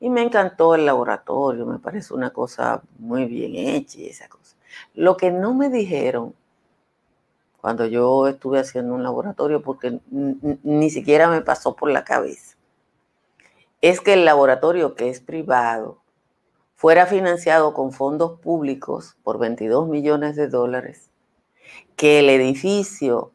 y 0.00 0.10
me 0.10 0.22
encantó 0.22 0.74
el 0.74 0.86
laboratorio, 0.86 1.66
me 1.66 1.78
parece 1.78 2.14
una 2.14 2.30
cosa 2.30 2.82
muy 2.98 3.24
bien 3.26 3.56
hecha 3.56 3.98
esa 4.00 4.28
cosa. 4.28 4.56
Lo 4.94 5.16
que 5.16 5.30
no 5.30 5.54
me 5.54 5.68
dijeron 5.68 6.34
cuando 7.60 7.86
yo 7.86 8.28
estuve 8.28 8.60
haciendo 8.60 8.94
un 8.94 9.02
laboratorio, 9.02 9.62
porque 9.62 10.00
ni 10.10 10.90
siquiera 10.90 11.28
me 11.28 11.40
pasó 11.40 11.74
por 11.74 11.90
la 11.90 12.04
cabeza, 12.04 12.56
es 13.80 14.00
que 14.00 14.12
el 14.12 14.24
laboratorio 14.24 14.94
que 14.94 15.08
es 15.08 15.20
privado 15.20 15.98
fuera 16.76 17.06
financiado 17.06 17.74
con 17.74 17.92
fondos 17.92 18.38
públicos 18.40 19.16
por 19.24 19.38
22 19.38 19.88
millones 19.88 20.36
de 20.36 20.46
dólares, 20.46 21.10
que 21.96 22.20
el 22.20 22.30
edificio 22.30 23.32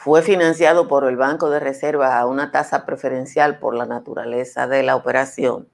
fue 0.00 0.22
financiado 0.22 0.88
por 0.88 1.04
el 1.04 1.18
Banco 1.18 1.50
de 1.50 1.60
Reservas 1.60 2.14
a 2.14 2.24
una 2.24 2.50
tasa 2.50 2.86
preferencial 2.86 3.58
por 3.58 3.74
la 3.74 3.84
naturaleza 3.84 4.66
de 4.66 4.82
la 4.82 4.96
operación, 4.96 5.68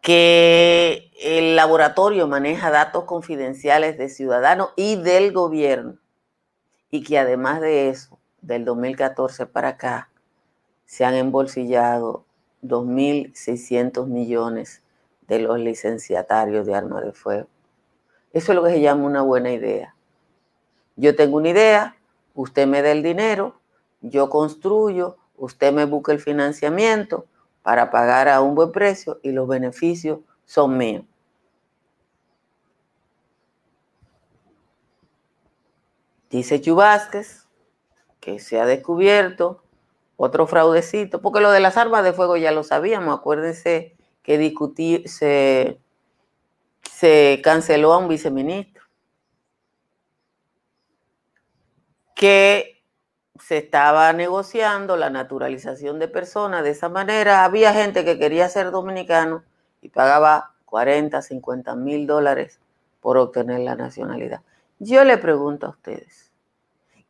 que 0.00 1.10
el 1.20 1.56
laboratorio 1.56 2.26
maneja 2.26 2.70
datos 2.70 3.04
confidenciales 3.04 3.98
de 3.98 4.08
ciudadanos 4.08 4.70
y 4.76 4.96
del 4.96 5.34
gobierno, 5.34 5.98
y 6.90 7.02
que 7.02 7.18
además 7.18 7.60
de 7.60 7.90
eso, 7.90 8.18
del 8.40 8.64
2014 8.64 9.44
para 9.44 9.68
acá, 9.68 10.08
se 10.86 11.04
han 11.04 11.16
embolsillado 11.16 12.24
2.600 12.62 14.06
millones 14.06 14.80
de 15.28 15.38
los 15.38 15.58
licenciatarios 15.58 16.64
de 16.64 16.74
armas 16.74 17.04
de 17.04 17.12
fuego. 17.12 17.46
Eso 18.32 18.52
es 18.52 18.56
lo 18.56 18.64
que 18.64 18.70
se 18.70 18.80
llama 18.80 19.04
una 19.04 19.20
buena 19.20 19.52
idea. 19.52 19.94
Yo 20.96 21.14
tengo 21.14 21.36
una 21.36 21.50
idea, 21.50 21.96
usted 22.34 22.66
me 22.66 22.82
da 22.82 22.90
el 22.90 23.02
dinero, 23.02 23.60
yo 24.00 24.28
construyo, 24.28 25.16
usted 25.36 25.72
me 25.72 25.84
busca 25.84 26.12
el 26.12 26.20
financiamiento 26.20 27.26
para 27.62 27.90
pagar 27.90 28.28
a 28.28 28.42
un 28.42 28.54
buen 28.54 28.72
precio 28.72 29.20
y 29.22 29.32
los 29.32 29.48
beneficios 29.48 30.18
son 30.44 30.76
míos. 30.76 31.04
Dice 36.30 36.60
Chubásquez 36.60 37.46
que 38.20 38.38
se 38.40 38.58
ha 38.60 38.66
descubierto 38.66 39.62
otro 40.16 40.46
fraudecito, 40.46 41.20
porque 41.20 41.40
lo 41.40 41.50
de 41.50 41.60
las 41.60 41.76
armas 41.76 42.04
de 42.04 42.12
fuego 42.12 42.36
ya 42.36 42.52
lo 42.52 42.62
sabíamos, 42.62 43.18
acuérdense 43.18 43.96
que 44.22 44.38
discutí, 44.38 45.06
se, 45.06 45.78
se 46.82 47.40
canceló 47.44 47.92
a 47.92 47.98
un 47.98 48.08
viceministro 48.08 48.83
que 52.14 52.74
se 53.40 53.58
estaba 53.58 54.12
negociando 54.12 54.96
la 54.96 55.10
naturalización 55.10 55.98
de 55.98 56.08
personas. 56.08 56.62
De 56.62 56.70
esa 56.70 56.88
manera 56.88 57.44
había 57.44 57.72
gente 57.72 58.04
que 58.04 58.18
quería 58.18 58.48
ser 58.48 58.70
dominicano 58.70 59.42
y 59.80 59.88
pagaba 59.88 60.54
40, 60.66 61.20
50 61.20 61.74
mil 61.76 62.06
dólares 62.06 62.60
por 63.00 63.16
obtener 63.16 63.60
la 63.60 63.74
nacionalidad. 63.74 64.42
Yo 64.78 65.04
le 65.04 65.18
pregunto 65.18 65.66
a 65.66 65.70
ustedes, 65.70 66.32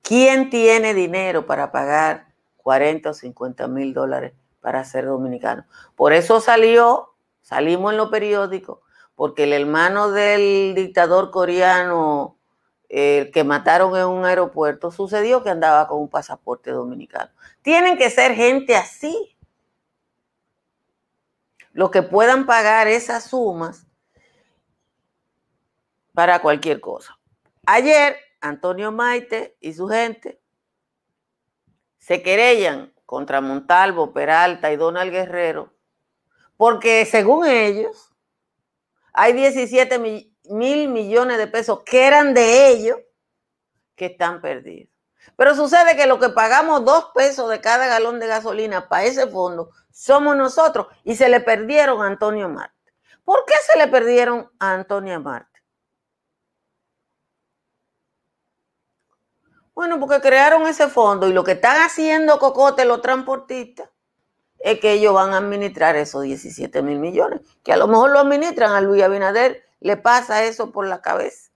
¿quién 0.03 0.51
tiene 0.51 0.95
dinero 0.95 1.47
para 1.47 1.71
pagar 1.71 2.27
40 2.59 3.11
o 3.11 3.15
50 3.15 3.69
mil 3.69 3.95
dólares 3.95 4.33
para 4.61 4.85
ser 4.85 5.07
dominicano? 5.07 5.65
Por 5.95 6.13
eso 6.13 6.41
salió, 6.41 7.15
salimos 7.43 7.93
en 7.93 7.99
los 7.99 8.11
periódicos, 8.11 8.79
porque 9.15 9.45
el 9.45 9.53
hermano 9.53 10.11
del 10.11 10.75
dictador 10.75 11.31
coreano 11.31 12.37
el 12.97 13.33
que 13.33 13.43
mataron 13.43 13.97
en 13.97 14.07
un 14.07 14.25
aeropuerto, 14.25 14.93
sucedió 14.93 15.43
que 15.43 15.51
andaba 15.51 15.89
con 15.89 15.99
un 15.99 16.09
pasaporte 16.09 16.71
dominicano. 16.71 17.29
Tienen 17.61 17.99
que 17.99 18.09
ser 18.09 18.37
gente 18.37 18.77
así. 18.77 19.37
Los 21.73 21.91
que 21.91 22.03
puedan 22.03 22.47
pagar 22.47 22.87
esas 22.87 23.25
sumas 23.25 23.85
para 26.13 26.41
cualquier 26.41 26.81
cosa. 26.81 27.19
Ayer, 27.67 28.17
Antonio 28.41 28.93
Maite 28.93 29.57
y 29.61 29.73
su 29.73 29.89
gente 29.89 30.41
se 31.99 32.23
querellan 32.23 32.95
contra 33.07 33.41
Montalvo, 33.41 34.13
Peralta 34.13 34.73
y 34.73 34.77
Donald 34.77 35.11
Guerrero, 35.11 35.75
porque 36.57 37.05
según 37.07 37.45
ellos, 37.45 38.13
hay 39.13 39.33
17 39.33 39.99
mil 40.45 40.89
millones 40.89 41.39
de 41.39 41.47
pesos 41.47 41.83
que 41.85 42.07
eran 42.07 42.35
de 42.35 42.69
ellos 42.69 42.99
que 43.97 44.07
están 44.07 44.41
perdidos. 44.41 44.93
Pero 45.37 45.55
sucede 45.55 45.97
que 45.97 46.07
lo 46.07 46.19
que 46.19 46.29
pagamos 46.29 46.85
dos 46.85 47.11
pesos 47.15 47.49
de 47.51 47.61
cada 47.61 47.87
galón 47.87 48.21
de 48.21 48.27
gasolina 48.27 48.89
para 48.89 49.05
ese 49.05 49.27
fondo 49.27 49.71
somos 49.91 50.37
nosotros 50.37 50.89
y 51.03 51.17
se 51.17 51.29
le 51.29 51.41
perdieron 51.41 52.03
a 52.03 52.07
Antonio 52.07 52.49
Marte. 52.49 52.75
¿Por 53.25 53.45
qué 53.47 53.55
se 53.67 53.79
le 53.79 53.89
perdieron 53.89 54.51
a 54.59 54.73
Antonio 54.73 55.19
Marte? 55.21 55.63
Bueno, 59.75 59.99
porque 59.99 60.21
crearon 60.21 60.67
ese 60.69 60.89
fondo 60.89 61.27
y 61.29 61.33
lo 61.33 61.43
que 61.43 61.53
están 61.53 61.83
haciendo 61.83 62.39
Cocote 62.39 62.85
los 62.85 63.03
transportistas 63.03 63.91
es 64.59 64.79
que 64.81 64.93
ellos 64.93 65.13
van 65.13 65.35
a 65.35 65.39
administrar 65.39 65.97
esos 65.97 66.23
17 66.23 66.81
mil 66.83 66.99
millones, 66.99 67.41
que 67.65 67.73
a 67.73 67.77
lo 67.77 67.89
mejor 67.89 68.11
lo 68.11 68.21
administran 68.21 68.73
a 68.73 68.81
Luis 68.81 69.03
Abinader, 69.03 69.65
le 69.85 69.99
pasa 69.99 70.45
eso 70.45 70.73
por 70.73 70.87
la 70.87 71.03
cabeza. 71.03 71.51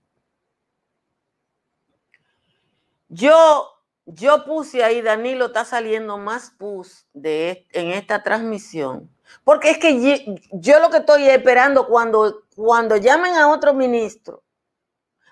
Yo, 3.07 3.67
yo 4.05 4.45
puse 4.45 4.83
ahí, 4.83 5.01
Danilo 5.01 5.47
está 5.47 5.65
saliendo 5.65 6.19
más 6.19 6.51
pus 6.51 7.07
de, 7.13 7.67
en 7.71 7.89
esta 7.89 8.21
transmisión, 8.21 9.09
porque 9.43 9.71
es 9.71 9.79
que 9.79 10.39
yo, 10.51 10.79
lo 10.79 10.91
que 10.91 10.97
estoy 10.97 11.27
esperando 11.27 11.87
cuando, 11.87 12.43
cuando 12.55 12.97
llamen 12.97 13.33
a 13.33 13.49
otro 13.49 13.73
ministro 13.73 14.43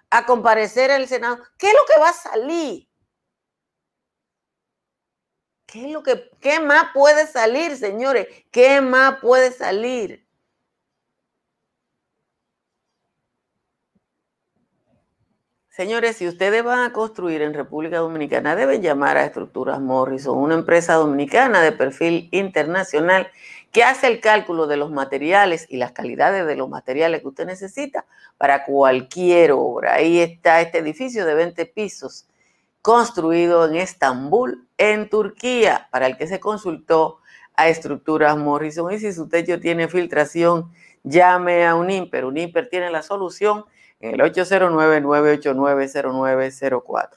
a 0.10 0.25
comparecer 0.25 0.89
al 0.89 1.08
Senado, 1.08 1.38
¿qué 1.60 1.68
es 1.68 1.74
lo 1.75 1.94
que 1.94 2.01
va 2.01 2.10
a 2.10 2.13
salir? 2.13 2.89
¿Qué 5.68 5.86
es 5.86 5.92
lo 5.92 6.01
que 6.01 6.32
qué 6.39 6.60
más 6.60 6.86
puede 6.96 7.27
salir, 7.27 7.77
señores? 7.77 8.27
¿Qué 8.50 8.82
más 8.82 9.20
puede 9.20 9.51
salir? 9.51 10.26
Señores, 15.77 16.17
si 16.17 16.27
ustedes 16.27 16.63
van 16.63 16.79
a 16.79 16.91
construir 16.91 17.43
en 17.43 17.53
República 17.53 18.00
Dominicana, 18.00 18.55
deben 18.55 18.81
llamar 18.81 19.15
a 19.15 19.25
Estructuras 19.25 19.79
Morrison, 19.79 20.36
una 20.36 20.55
empresa 20.55 20.96
dominicana 20.96 21.62
de 21.62 21.72
perfil 21.72 22.29
internacional 22.31 23.29
que 23.72 23.84
hace 23.84 24.07
el 24.07 24.19
cálculo 24.19 24.65
de 24.65 24.75
los 24.75 24.89
materiales 24.89 25.67
y 25.69 25.77
las 25.77 25.91
calidades 25.91 26.48
de 26.48 26.55
los 26.55 26.67
materiales 26.67 27.22
que 27.22 27.27
usted 27.27 27.46
necesita 27.46 28.07
para 28.39 28.65
cualquier 28.65 29.51
obra. 29.51 29.93
Ahí 29.93 30.17
está 30.19 30.62
este 30.62 30.79
edificio 30.79 31.27
de 31.27 31.36
20 31.36 31.67
pisos 31.67 32.25
construido 32.81 33.67
en 33.67 33.75
Estambul, 33.75 34.67
en 34.79 35.07
Turquía, 35.12 35.89
para 35.91 36.07
el 36.07 36.17
que 36.17 36.25
se 36.25 36.39
consultó 36.39 37.19
a 37.53 37.69
Estructuras 37.69 38.36
Morrison. 38.36 38.91
Y 38.91 38.98
si 38.98 39.13
su 39.13 39.29
techo 39.29 39.60
tiene 39.60 39.88
filtración, 39.88 40.72
llame 41.03 41.67
a 41.67 41.75
Unimper. 41.75 42.25
Unimper 42.25 42.67
tiene 42.67 42.89
la 42.89 43.03
solución 43.03 43.65
el 44.00 44.20
809-989-0904. 44.20 47.10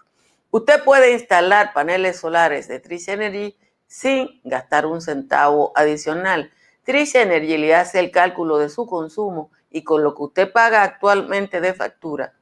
Usted 0.50 0.82
puede 0.82 1.12
instalar 1.12 1.72
paneles 1.72 2.18
solares 2.18 2.66
de 2.68 2.80
Trish 2.80 3.08
Energy 3.08 3.56
sin 3.86 4.40
gastar 4.44 4.84
un 4.86 5.00
centavo 5.00 5.72
adicional. 5.74 6.52
Trish 6.84 7.16
Energy 7.16 7.56
le 7.58 7.74
hace 7.74 7.98
el 8.00 8.10
cálculo 8.10 8.58
de 8.58 8.68
su 8.68 8.84
consumo 8.86 9.50
y 9.70 9.84
con 9.84 10.02
lo 10.02 10.14
que 10.14 10.22
usted 10.22 10.52
paga 10.52 10.82
actualmente 10.82 11.60
de 11.60 11.72
factura, 11.74 12.34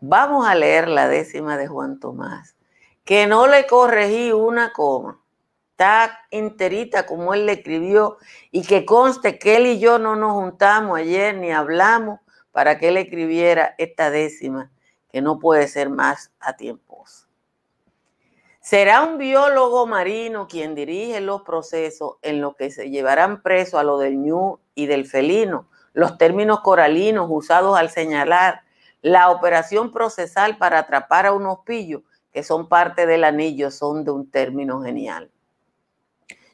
Vamos 0.00 0.46
a 0.46 0.54
leer 0.54 0.86
la 0.86 1.08
décima 1.08 1.56
de 1.56 1.66
Juan 1.66 1.98
Tomás, 1.98 2.54
que 3.04 3.26
no 3.26 3.48
le 3.48 3.66
corregí 3.66 4.30
una 4.30 4.72
coma. 4.72 5.20
Está 5.72 6.20
enterita 6.30 7.04
como 7.04 7.34
él 7.34 7.46
le 7.46 7.54
escribió 7.54 8.18
y 8.52 8.62
que 8.62 8.86
conste 8.86 9.40
que 9.40 9.56
él 9.56 9.66
y 9.66 9.80
yo 9.80 9.98
no 9.98 10.14
nos 10.14 10.34
juntamos 10.34 10.98
ayer 10.98 11.36
ni 11.36 11.50
hablamos 11.50 12.20
para 12.52 12.78
que 12.78 12.90
él 12.90 12.98
escribiera 12.98 13.74
esta 13.76 14.10
décima, 14.10 14.70
que 15.10 15.20
no 15.20 15.40
puede 15.40 15.66
ser 15.66 15.90
más 15.90 16.30
a 16.38 16.54
tiempos. 16.54 17.25
Será 18.68 19.04
un 19.04 19.16
biólogo 19.16 19.86
marino 19.86 20.48
quien 20.48 20.74
dirige 20.74 21.20
los 21.20 21.42
procesos 21.42 22.16
en 22.20 22.40
los 22.40 22.56
que 22.56 22.72
se 22.72 22.90
llevarán 22.90 23.40
preso 23.40 23.78
a 23.78 23.84
lo 23.84 23.96
del 23.96 24.16
ñu 24.16 24.58
y 24.74 24.86
del 24.86 25.06
felino, 25.06 25.68
los 25.92 26.18
términos 26.18 26.62
coralinos 26.62 27.28
usados 27.30 27.78
al 27.78 27.90
señalar 27.90 28.62
la 29.02 29.30
operación 29.30 29.92
procesal 29.92 30.58
para 30.58 30.80
atrapar 30.80 31.26
a 31.26 31.32
unos 31.32 31.60
pillos 31.60 32.02
que 32.32 32.42
son 32.42 32.68
parte 32.68 33.06
del 33.06 33.22
anillo, 33.22 33.70
son 33.70 34.04
de 34.04 34.10
un 34.10 34.28
término 34.32 34.82
genial. 34.82 35.30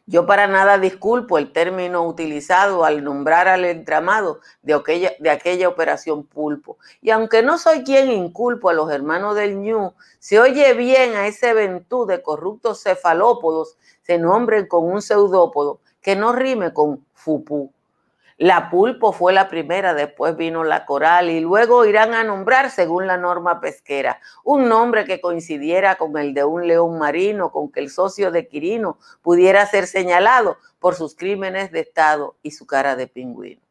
Yo 0.06 0.26
para 0.26 0.48
nada 0.48 0.78
disculpo 0.78 1.38
el 1.38 1.52
término 1.52 2.04
utilizado 2.04 2.84
al 2.84 3.04
nombrar 3.04 3.46
al 3.46 3.64
entramado 3.64 4.40
de 4.62 4.74
aquella, 4.74 5.12
de 5.20 5.30
aquella 5.30 5.68
operación 5.68 6.24
pulpo. 6.24 6.76
Y 7.00 7.10
aunque 7.10 7.42
no 7.42 7.56
soy 7.56 7.84
quien 7.84 8.10
inculpo 8.10 8.68
a 8.68 8.72
los 8.72 8.90
hermanos 8.90 9.36
del 9.36 9.56
ñu, 9.60 9.94
se 10.18 10.40
oye 10.40 10.74
bien 10.74 11.14
a 11.14 11.28
ese 11.28 11.54
ventú 11.54 12.04
de 12.04 12.20
corruptos 12.20 12.82
cefalópodos 12.82 13.76
se 14.02 14.18
nombren 14.18 14.66
con 14.66 14.84
un 14.84 15.00
pseudópodo 15.00 15.80
que 16.00 16.16
no 16.16 16.32
rime 16.32 16.72
con 16.72 17.06
fupú. 17.14 17.72
La 18.42 18.70
pulpo 18.70 19.12
fue 19.12 19.32
la 19.32 19.48
primera, 19.48 19.94
después 19.94 20.36
vino 20.36 20.64
la 20.64 20.84
coral 20.84 21.30
y 21.30 21.38
luego 21.38 21.84
irán 21.84 22.12
a 22.12 22.24
nombrar 22.24 22.72
según 22.72 23.06
la 23.06 23.16
norma 23.16 23.60
pesquera 23.60 24.18
un 24.42 24.68
nombre 24.68 25.04
que 25.04 25.20
coincidiera 25.20 25.94
con 25.94 26.18
el 26.18 26.34
de 26.34 26.42
un 26.42 26.66
león 26.66 26.98
marino, 26.98 27.52
con 27.52 27.70
que 27.70 27.78
el 27.78 27.88
socio 27.88 28.32
de 28.32 28.48
Quirino 28.48 28.98
pudiera 29.22 29.64
ser 29.66 29.86
señalado 29.86 30.56
por 30.80 30.96
sus 30.96 31.14
crímenes 31.14 31.70
de 31.70 31.78
Estado 31.78 32.34
y 32.42 32.50
su 32.50 32.66
cara 32.66 32.96
de 32.96 33.06
pingüino. 33.06 33.62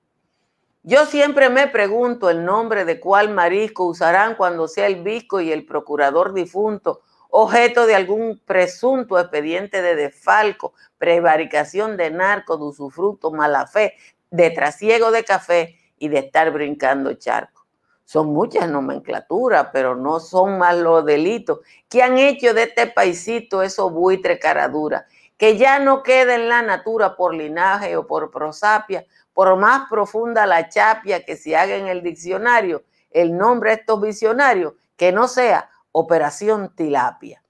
Yo 0.83 1.05
siempre 1.05 1.49
me 1.49 1.67
pregunto 1.67 2.29
el 2.29 2.45
nombre 2.45 2.85
de 2.85 3.01
cuál 3.01 3.29
marisco 3.29 3.83
usarán 3.83 4.35
cuando 4.35 4.69
sea 4.69 4.87
el 4.87 5.03
visco 5.03 5.41
y 5.41 5.51
el 5.51 5.65
procurador 5.65 6.31
difunto 6.31 7.01
objeto 7.31 7.85
de 7.85 7.95
algún 7.95 8.41
presunto 8.45 9.17
expediente 9.17 9.81
de 9.81 9.95
defalco, 9.95 10.73
prevaricación 10.97 11.97
de 11.97 12.11
narco, 12.11 12.57
de 12.57 12.65
usufructo, 12.65 13.31
mala 13.31 13.67
fe, 13.67 13.95
de 14.31 14.49
trasiego 14.49 15.11
de 15.11 15.23
café 15.23 15.77
y 15.97 16.07
de 16.07 16.19
estar 16.19 16.51
brincando 16.51 17.13
charco. 17.13 17.65
Son 18.05 18.33
muchas 18.33 18.67
nomenclaturas, 18.69 19.67
pero 19.71 19.95
no 19.95 20.19
son 20.19 20.57
más 20.57 20.75
los 20.75 21.05
delitos 21.05 21.59
que 21.87 22.01
han 22.01 22.17
hecho 22.17 22.53
de 22.53 22.63
este 22.63 22.87
paisito 22.87 23.61
esos 23.61 23.91
buitres 23.91 24.39
caradura, 24.39 25.05
que 25.37 25.57
ya 25.57 25.79
no 25.79 26.03
queda 26.03 26.35
en 26.35 26.49
la 26.49 26.61
natura 26.61 27.15
por 27.15 27.33
linaje 27.33 27.95
o 27.95 28.07
por 28.07 28.31
prosapia, 28.31 29.05
por 29.33 29.55
más 29.57 29.87
profunda 29.89 30.45
la 30.45 30.67
chapia 30.67 31.23
que 31.23 31.37
se 31.37 31.55
haga 31.55 31.75
en 31.75 31.87
el 31.87 32.03
diccionario, 32.03 32.83
el 33.11 33.37
nombre 33.37 33.71
de 33.71 33.75
estos 33.77 34.01
visionarios, 34.01 34.73
que 34.97 35.11
no 35.11 35.27
sea 35.27 35.69
Operación 35.93 36.73
Tilapia. 36.75 37.41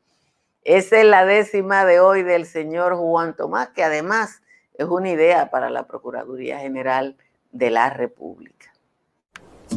Esa 0.64 1.00
es 1.00 1.06
la 1.06 1.26
décima 1.26 1.86
de 1.86 2.00
hoy 2.00 2.24
del 2.24 2.46
señor 2.46 2.96
Juan 2.96 3.36
Tomás, 3.36 3.70
que 3.70 3.84
además 3.84 4.42
es 4.82 4.88
una 4.90 5.10
idea 5.10 5.50
para 5.52 5.70
la 5.70 5.88
Procuraduría 5.88 6.60
General 6.60 7.16
de 7.52 7.70
la 7.70 7.90
República. 7.90 8.74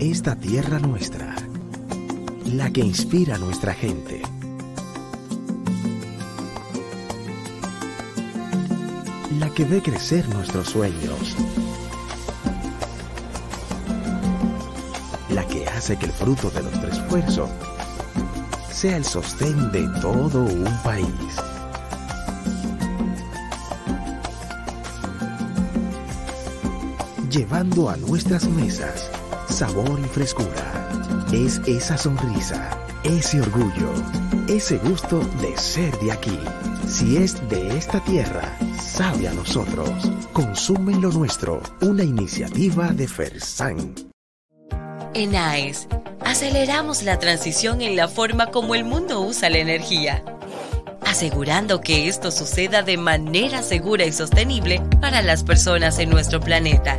Esta 0.00 0.34
tierra 0.36 0.78
nuestra, 0.78 1.34
la 2.46 2.70
que 2.72 2.80
inspira 2.80 3.36
a 3.36 3.38
nuestra 3.38 3.74
gente. 3.74 4.22
La 9.38 9.50
que 9.50 9.64
ve 9.64 9.82
crecer 9.82 10.28
nuestros 10.28 10.68
sueños. 10.68 11.36
La 15.30 15.46
que 15.46 15.66
hace 15.66 15.98
que 15.98 16.06
el 16.06 16.12
fruto 16.12 16.50
de 16.50 16.62
nuestro 16.62 16.88
esfuerzo 16.88 17.48
sea 18.70 18.96
el 18.96 19.04
sostén 19.04 19.70
de 19.70 19.88
todo 20.00 20.44
un 20.44 20.82
país. 20.82 21.53
Llevando 27.34 27.90
a 27.90 27.96
nuestras 27.96 28.44
mesas 28.46 29.10
sabor 29.48 29.98
y 30.00 30.08
frescura. 30.08 30.88
Es 31.32 31.60
esa 31.66 31.98
sonrisa, 31.98 32.78
ese 33.02 33.40
orgullo, 33.40 33.92
ese 34.48 34.78
gusto 34.78 35.18
de 35.40 35.56
ser 35.58 35.98
de 35.98 36.12
aquí. 36.12 36.38
Si 36.88 37.16
es 37.16 37.36
de 37.48 37.76
esta 37.76 37.98
tierra, 38.04 38.56
sabe 38.80 39.26
a 39.26 39.34
nosotros. 39.34 39.90
Consumen 40.32 41.00
lo 41.00 41.10
nuestro, 41.10 41.60
una 41.80 42.04
iniciativa 42.04 42.88
de 42.88 43.08
Fersan. 43.08 43.94
En 45.14 45.34
AES, 45.34 45.88
aceleramos 46.24 47.02
la 47.02 47.18
transición 47.18 47.80
en 47.80 47.96
la 47.96 48.06
forma 48.06 48.46
como 48.52 48.76
el 48.76 48.84
mundo 48.84 49.20
usa 49.20 49.50
la 49.50 49.58
energía 49.58 50.22
asegurando 51.06 51.80
que 51.80 52.08
esto 52.08 52.32
suceda 52.32 52.82
de 52.82 52.96
manera 52.96 53.62
segura 53.62 54.04
y 54.04 54.10
sostenible 54.10 54.82
para 55.00 55.22
las 55.22 55.44
personas 55.44 56.00
en 56.00 56.10
nuestro 56.10 56.40
planeta. 56.40 56.98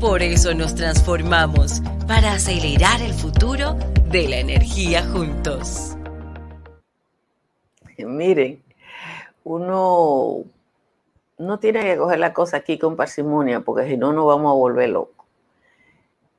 Por 0.00 0.22
eso 0.22 0.54
nos 0.54 0.76
transformamos 0.76 1.82
para 2.06 2.34
acelerar 2.34 3.02
el 3.02 3.12
futuro 3.12 3.74
de 4.12 4.28
la 4.28 4.36
energía 4.36 5.04
juntos. 5.04 5.96
Miren, 7.98 8.62
uno 9.42 10.44
no 11.36 11.58
tiene 11.58 11.82
que 11.82 11.96
coger 11.96 12.20
la 12.20 12.32
cosa 12.32 12.58
aquí 12.58 12.78
con 12.78 12.94
parsimonia, 12.94 13.58
porque 13.60 13.88
si 13.88 13.96
no, 13.96 14.12
nos 14.12 14.26
vamos 14.26 14.52
a 14.52 14.54
volver 14.54 14.90
locos. 14.90 15.26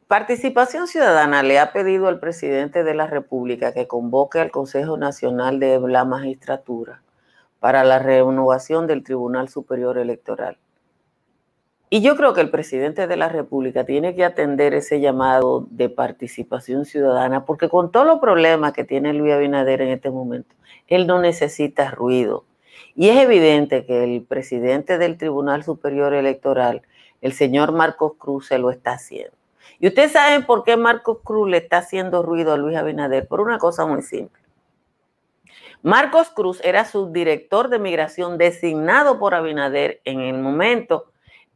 Participación 0.08 0.88
Ciudadana 0.88 1.44
le 1.44 1.60
ha 1.60 1.74
pedido 1.74 2.08
al 2.08 2.22
presidente 2.22 2.86
de 2.86 2.94
la 2.94 3.08
República 3.08 3.74
que 3.74 3.88
convoque 3.88 4.40
al 4.40 4.52
Consejo 4.52 4.96
Nacional 4.96 5.60
de 5.60 5.82
la 5.82 6.06
Magistratura 6.06 7.02
para 7.60 7.84
la 7.84 8.00
renovación 8.00 8.88
del 8.88 9.04
Tribunal 9.04 9.50
Superior 9.50 9.98
Electoral. 9.98 10.58
Y 11.92 12.02
yo 12.02 12.16
creo 12.16 12.36
que 12.36 12.42
el 12.42 12.52
presidente 12.52 13.08
de 13.08 13.18
la 13.18 13.30
República 13.30 13.84
tiene 13.84 14.14
que 14.14 14.24
atender 14.24 14.76
ese 14.76 15.00
llamado 15.00 15.66
de 15.72 15.90
participación 15.90 16.86
ciudadana, 16.86 17.46
porque 17.46 17.68
con 17.68 17.92
todos 17.92 18.06
los 18.06 18.20
problemas 18.20 18.74
que 18.74 18.84
tiene 18.84 19.12
Luis 19.12 19.34
Abinader 19.34 19.82
en 19.82 19.90
este 19.90 20.12
momento, 20.12 20.56
él 20.88 21.08
no 21.08 21.20
necesita 21.20 21.90
ruido. 21.90 22.46
Y 22.96 23.10
es 23.10 23.18
evidente 23.18 23.86
que 23.86 24.04
el 24.04 24.22
presidente 24.22 25.00
del 25.00 25.18
Tribunal 25.18 25.64
Superior 25.64 26.14
Electoral, 26.14 26.84
el 27.22 27.34
señor 27.34 27.72
Marcos 27.72 28.14
Cruz, 28.20 28.48
se 28.48 28.60
lo 28.60 28.70
está 28.70 28.92
haciendo. 28.92 29.36
Y 29.80 29.88
ustedes 29.88 30.12
saben 30.12 30.46
por 30.46 30.64
qué 30.64 30.78
Marcos 30.78 31.20
Cruz 31.24 31.50
le 31.50 31.58
está 31.58 31.80
haciendo 31.80 32.22
ruido 32.22 32.54
a 32.54 32.58
Luis 32.58 32.78
Abinader, 32.78 33.28
por 33.28 33.42
una 33.42 33.58
cosa 33.58 33.88
muy 33.88 34.04
simple. 34.04 34.40
Marcos 35.82 36.30
Cruz 36.30 36.62
era 36.64 36.86
subdirector 36.86 37.70
de 37.70 37.80
migración 37.80 38.38
designado 38.38 39.18
por 39.18 39.34
Abinader 39.34 40.02
en 40.04 40.20
el 40.20 40.38
momento 40.38 41.06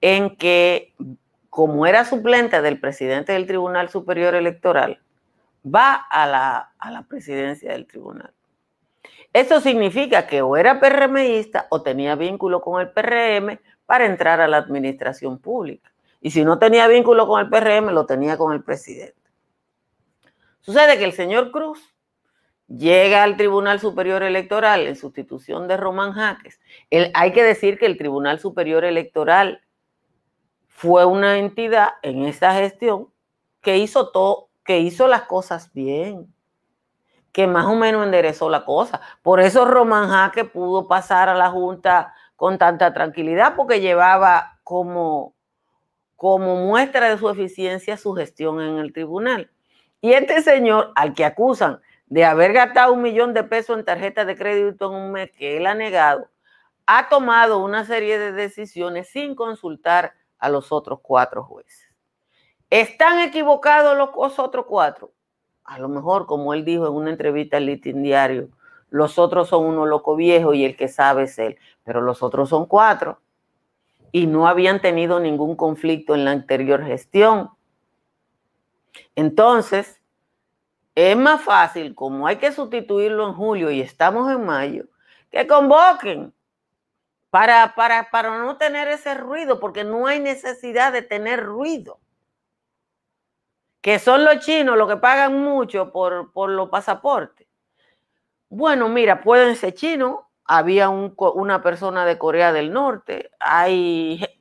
en 0.03 0.35
que, 0.35 0.93
como 1.49 1.87
era 1.87 2.03
suplente 2.03 2.61
del 2.61 2.77
presidente 2.77 3.31
del 3.31 3.47
Tribunal 3.47 3.87
Superior 3.87 4.35
Electoral, 4.35 4.99
va 5.65 5.93
a 5.93 6.27
la, 6.27 7.05
presidencia 7.07 7.71
del 7.71 7.87
tribunal. 7.87 8.33
Eso 9.31 9.61
significa 9.61 10.27
que 10.27 10.41
o 10.41 10.57
era 10.57 10.81
PRMista 10.81 11.67
o 11.69 11.81
tenía 11.83 12.15
vínculo 12.15 12.59
con 12.59 12.81
el 12.81 12.89
PRM 12.89 13.61
para 13.85 14.05
entrar 14.05 14.41
a 14.41 14.49
la 14.49 14.57
administración 14.57 15.39
pública. 15.39 15.93
Y 16.19 16.31
si 16.31 16.43
no 16.43 16.59
tenía 16.59 16.85
vínculo 16.89 17.25
con 17.25 17.39
el 17.39 17.49
PRM, 17.49 17.93
lo 17.93 18.05
tenía 18.05 18.37
con 18.37 18.51
el 18.51 18.61
presidente. 18.61 19.15
Sucede 20.59 20.97
que 20.97 21.05
el 21.05 21.13
señor 21.13 21.51
Cruz 21.51 21.79
llega 22.67 23.23
al 23.23 23.37
Tribunal 23.37 23.79
Superior 23.79 24.21
Electoral 24.21 24.85
en 24.85 24.97
sustitución 24.97 25.69
de 25.69 25.77
Román 25.77 26.11
Jaques. 26.11 26.59
hay 27.13 27.31
que 27.31 27.43
decir 27.43 27.79
que 27.79 27.85
el 27.85 27.97
Tribunal 27.97 28.41
Superior 28.41 28.83
Electoral 28.83 29.61
fue 30.73 31.05
una 31.05 31.37
entidad 31.37 31.91
en 32.01 32.25
esa 32.25 32.53
gestión 32.55 33.07
que 33.61 33.77
hizo 33.77 34.09
todo, 34.09 34.49
que 34.65 34.79
hizo 34.79 35.07
las 35.07 35.23
cosas 35.23 35.71
bien, 35.71 36.33
que 37.31 37.47
más 37.47 37.65
o 37.67 37.75
menos 37.75 38.03
enderezó 38.03 38.49
la 38.49 38.65
cosa. 38.65 38.99
Por 39.21 39.39
eso 39.39 39.65
Román 39.65 40.09
Jaque 40.09 40.43
pudo 40.43 40.87
pasar 40.87 41.29
a 41.29 41.35
la 41.35 41.49
Junta 41.49 42.13
con 42.35 42.57
tanta 42.57 42.91
tranquilidad, 42.91 43.55
porque 43.55 43.79
llevaba 43.79 44.59
como, 44.63 45.35
como 46.15 46.55
muestra 46.55 47.09
de 47.09 47.17
su 47.17 47.29
eficiencia 47.29 47.95
su 47.95 48.13
gestión 48.13 48.59
en 48.59 48.79
el 48.79 48.91
tribunal. 48.91 49.51
Y 50.01 50.13
este 50.13 50.41
señor, 50.41 50.91
al 50.95 51.13
que 51.13 51.23
acusan 51.23 51.79
de 52.07 52.25
haber 52.25 52.51
gastado 52.51 52.93
un 52.93 53.01
millón 53.01 53.33
de 53.33 53.43
pesos 53.43 53.77
en 53.77 53.85
tarjeta 53.85 54.25
de 54.25 54.35
crédito 54.35 54.91
en 54.91 55.01
un 55.01 55.11
mes 55.13 55.31
que 55.31 55.55
él 55.55 55.67
ha 55.67 55.75
negado, 55.75 56.29
ha 56.87 57.07
tomado 57.07 57.59
una 57.59 57.85
serie 57.85 58.19
de 58.19 58.33
decisiones 58.33 59.09
sin 59.09 59.35
consultar 59.35 60.13
a 60.43 60.49
los 60.49 60.73
otros 60.73 60.99
cuatro 61.01 61.41
jueces. 61.45 61.87
¿Están 62.69 63.19
equivocados 63.19 63.97
los 63.97 64.39
otros 64.39 64.65
cuatro? 64.65 65.13
A 65.63 65.79
lo 65.79 65.87
mejor, 65.87 66.25
como 66.25 66.53
él 66.53 66.65
dijo 66.65 66.85
en 66.85 66.93
una 66.93 67.11
entrevista 67.11 67.55
al 67.55 67.65
Litin 67.65 68.03
Diario, 68.03 68.49
los 68.89 69.17
otros 69.17 69.47
son 69.47 69.65
uno 69.65 69.85
loco 69.85 70.17
viejo 70.17 70.53
y 70.53 70.65
el 70.65 70.75
que 70.75 70.89
sabe 70.89 71.23
es 71.23 71.39
él, 71.39 71.57
pero 71.85 72.01
los 72.01 72.21
otros 72.21 72.49
son 72.49 72.65
cuatro 72.65 73.21
y 74.11 74.27
no 74.27 74.45
habían 74.45 74.81
tenido 74.81 75.21
ningún 75.21 75.55
conflicto 75.55 76.13
en 76.13 76.25
la 76.25 76.31
anterior 76.31 76.83
gestión. 76.83 77.51
Entonces, 79.15 80.01
es 80.93 81.15
más 81.15 81.41
fácil, 81.41 81.95
como 81.95 82.27
hay 82.27 82.35
que 82.35 82.51
sustituirlo 82.51 83.25
en 83.29 83.33
julio 83.33 83.71
y 83.71 83.79
estamos 83.79 84.29
en 84.29 84.45
mayo, 84.45 84.83
que 85.31 85.47
convoquen 85.47 86.33
para, 87.33 87.73
para, 87.73 88.11
para 88.11 88.37
no 88.37 88.57
tener 88.57 88.87
ese 88.89 89.15
ruido, 89.15 89.59
porque 89.59 89.83
no 89.83 90.05
hay 90.05 90.19
necesidad 90.19 90.93
de 90.93 91.01
tener 91.01 91.43
ruido. 91.43 91.99
Que 93.81 93.97
son 93.97 94.23
los 94.23 94.45
chinos 94.45 94.77
los 94.77 94.87
que 94.87 94.97
pagan 94.97 95.41
mucho 95.41 95.91
por, 95.91 96.31
por 96.31 96.51
los 96.51 96.69
pasaportes. 96.69 97.47
Bueno, 98.49 98.87
mira, 98.87 99.23
pueden 99.23 99.55
ser 99.55 99.73
chinos, 99.73 100.19
había 100.45 100.89
una 100.89 101.63
persona 101.63 102.05
de 102.05 102.19
Corea 102.19 102.53
del 102.53 102.71
Norte, 102.71 103.31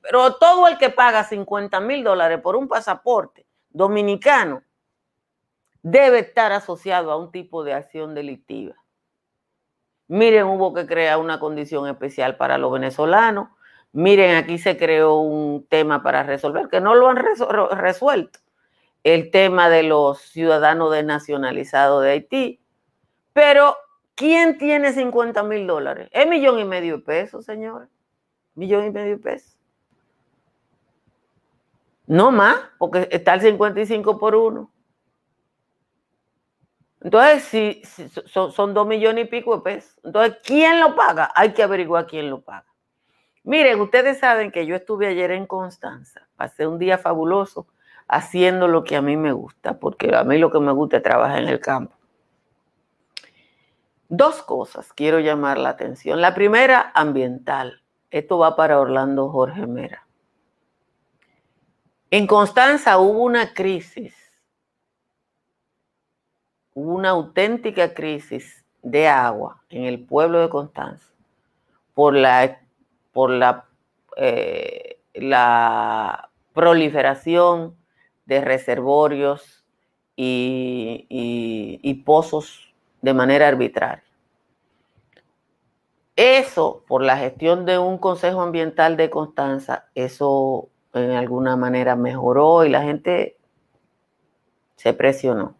pero 0.02 0.34
todo 0.34 0.68
el 0.68 0.76
que 0.76 0.90
paga 0.90 1.24
50 1.24 1.80
mil 1.80 2.04
dólares 2.04 2.42
por 2.42 2.56
un 2.56 2.68
pasaporte 2.68 3.46
dominicano 3.70 4.64
debe 5.80 6.18
estar 6.18 6.52
asociado 6.52 7.10
a 7.10 7.16
un 7.16 7.32
tipo 7.32 7.64
de 7.64 7.72
acción 7.72 8.14
delictiva. 8.14 8.81
Miren, 10.12 10.44
hubo 10.44 10.74
que 10.74 10.86
crear 10.86 11.18
una 11.18 11.40
condición 11.40 11.88
especial 11.88 12.36
para 12.36 12.58
los 12.58 12.70
venezolanos. 12.70 13.48
Miren, 13.92 14.36
aquí 14.36 14.58
se 14.58 14.76
creó 14.76 15.20
un 15.20 15.66
tema 15.66 16.02
para 16.02 16.22
resolver, 16.22 16.68
que 16.68 16.82
no 16.82 16.94
lo 16.94 17.08
han 17.08 17.16
resuelto. 17.16 18.38
El 19.04 19.30
tema 19.30 19.70
de 19.70 19.84
los 19.84 20.20
ciudadanos 20.20 20.92
desnacionalizados 20.92 22.02
de 22.02 22.10
Haití. 22.10 22.60
Pero, 23.32 23.74
¿quién 24.14 24.58
tiene 24.58 24.92
50 24.92 25.44
mil 25.44 25.66
dólares? 25.66 26.10
Es 26.12 26.28
millón 26.28 26.58
y 26.58 26.66
medio 26.66 26.98
de 26.98 27.02
pesos, 27.02 27.46
señores. 27.46 27.88
Millón 28.54 28.84
y 28.84 28.90
medio 28.90 29.16
de 29.16 29.22
pesos. 29.22 29.56
No 32.06 32.30
más, 32.30 32.56
porque 32.76 33.08
está 33.10 33.32
el 33.32 33.40
55 33.40 34.18
por 34.18 34.34
uno. 34.34 34.70
Entonces, 37.02 37.44
si, 37.88 38.08
son, 38.26 38.74
dos 38.74 38.86
millones 38.86 39.24
y 39.24 39.28
pico 39.28 39.56
de 39.56 39.62
pesos. 39.62 39.98
Entonces, 40.04 40.38
¿quién 40.44 40.80
lo 40.80 40.94
paga? 40.94 41.32
Hay 41.34 41.52
que 41.52 41.62
averiguar 41.62 42.06
quién 42.06 42.30
lo 42.30 42.42
paga. 42.42 42.66
Miren, 43.42 43.80
ustedes 43.80 44.18
saben 44.18 44.52
que 44.52 44.66
yo 44.66 44.76
estuve 44.76 45.08
ayer 45.08 45.32
en 45.32 45.46
Constanza. 45.46 46.28
Pasé 46.36 46.66
un 46.66 46.78
día 46.78 46.98
fabuloso 46.98 47.66
haciendo 48.06 48.68
lo 48.68 48.84
que 48.84 48.94
a 48.94 49.02
mí 49.02 49.16
me 49.16 49.32
gusta, 49.32 49.78
porque 49.80 50.14
a 50.14 50.22
mí 50.22 50.38
lo 50.38 50.52
que 50.52 50.60
me 50.60 50.70
gusta 50.70 50.98
es 50.98 51.02
trabajar 51.02 51.40
en 51.40 51.48
el 51.48 51.58
campo. 51.58 51.96
Dos 54.08 54.42
cosas 54.42 54.92
quiero 54.92 55.18
llamar 55.18 55.58
la 55.58 55.70
atención. 55.70 56.20
La 56.20 56.34
primera, 56.34 56.92
ambiental. 56.94 57.82
Esto 58.10 58.38
va 58.38 58.54
para 58.54 58.78
Orlando 58.78 59.28
Jorge 59.30 59.66
Mera. 59.66 60.06
En 62.10 62.26
Constanza 62.26 62.98
hubo 62.98 63.22
una 63.22 63.54
crisis 63.54 64.21
una 66.74 67.10
auténtica 67.10 67.94
crisis 67.94 68.64
de 68.82 69.08
agua 69.08 69.62
en 69.70 69.84
el 69.84 70.00
pueblo 70.00 70.40
de 70.40 70.48
Constanza 70.48 71.06
por 71.94 72.14
la, 72.14 72.60
por 73.12 73.30
la, 73.30 73.66
eh, 74.16 74.98
la 75.14 76.30
proliferación 76.52 77.76
de 78.26 78.40
reservorios 78.40 79.64
y, 80.16 81.06
y 81.08 81.94
pozos 82.04 82.72
de 83.00 83.14
manera 83.14 83.48
arbitraria. 83.48 84.04
Eso, 86.16 86.84
por 86.86 87.02
la 87.02 87.16
gestión 87.16 87.64
de 87.64 87.78
un 87.78 87.98
Consejo 87.98 88.42
Ambiental 88.42 88.96
de 88.96 89.10
Constanza, 89.10 89.86
eso 89.94 90.68
en 90.92 91.12
alguna 91.12 91.56
manera 91.56 91.96
mejoró 91.96 92.64
y 92.64 92.68
la 92.68 92.82
gente 92.82 93.36
se 94.76 94.92
presionó. 94.92 95.54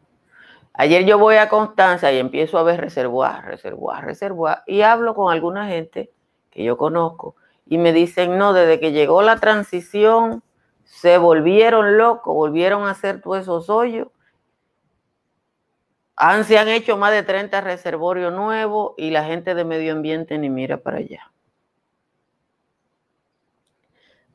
Ayer 0.75 1.05
yo 1.05 1.19
voy 1.19 1.37
a 1.37 1.49
Constanza 1.49 2.13
y 2.13 2.19
empiezo 2.19 2.59
a 2.59 2.63
ver 2.63 2.81
reservoir, 2.81 3.45
reservoir, 3.45 4.05
reservoir, 4.05 4.63
y 4.67 4.83
hablo 4.83 5.15
con 5.15 5.31
alguna 5.31 5.69
gente 5.69 6.11
que 6.51 6.65
yo 6.65 6.79
conozco 6.79 7.37
y 7.67 7.79
me 7.79 7.93
dicen, 7.93 8.39
no, 8.39 8.53
desde 8.53 8.81
que 8.81 8.93
llegó 8.93 9.23
la 9.23 9.37
transición 9.37 10.43
se 10.85 11.19
volvieron 11.19 11.97
locos, 11.97 12.35
volvieron 12.35 12.85
a 12.85 12.91
hacer 12.91 13.21
todos 13.21 13.41
esos 13.41 13.71
hoyos. 13.71 14.09
Han, 16.17 16.45
se 16.45 16.59
han 16.59 16.69
hecho 16.69 16.97
más 16.97 17.13
de 17.13 17.23
30 17.23 17.61
reservorios 17.63 18.33
nuevos 18.33 18.93
y 18.99 19.11
la 19.11 19.25
gente 19.25 19.55
de 19.55 19.65
medio 19.65 19.93
ambiente 19.93 20.37
ni 20.39 20.51
mira 20.51 20.79
para 20.79 20.99
allá. 20.99 21.33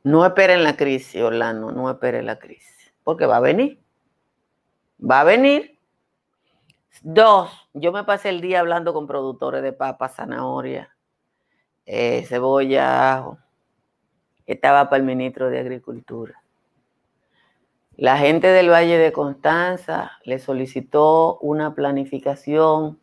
No 0.02 0.24
esperen 0.26 0.64
la 0.64 0.76
crisis, 0.76 1.22
Orlando, 1.22 1.70
no 1.70 1.90
esperen 1.90 2.26
la 2.26 2.38
crisis, 2.38 2.92
porque 3.04 3.26
va 3.26 3.36
a 3.36 3.40
venir. 3.40 3.80
Va 4.98 5.20
a 5.20 5.24
venir 5.24 5.77
Dos, 7.02 7.50
yo 7.74 7.92
me 7.92 8.02
pasé 8.02 8.30
el 8.30 8.40
día 8.40 8.60
hablando 8.60 8.92
con 8.92 9.06
productores 9.06 9.62
de 9.62 9.72
papa, 9.72 10.08
zanahoria, 10.08 10.96
eh, 11.86 12.24
cebolla, 12.26 13.14
ajo. 13.14 13.38
Estaba 14.46 14.88
para 14.90 14.98
el 14.98 15.06
ministro 15.06 15.48
de 15.48 15.60
Agricultura. 15.60 16.42
La 17.96 18.16
gente 18.16 18.48
del 18.48 18.70
Valle 18.70 18.98
de 18.98 19.12
Constanza 19.12 20.12
le 20.24 20.38
solicitó 20.38 21.38
una 21.38 21.74
planificación. 21.74 22.98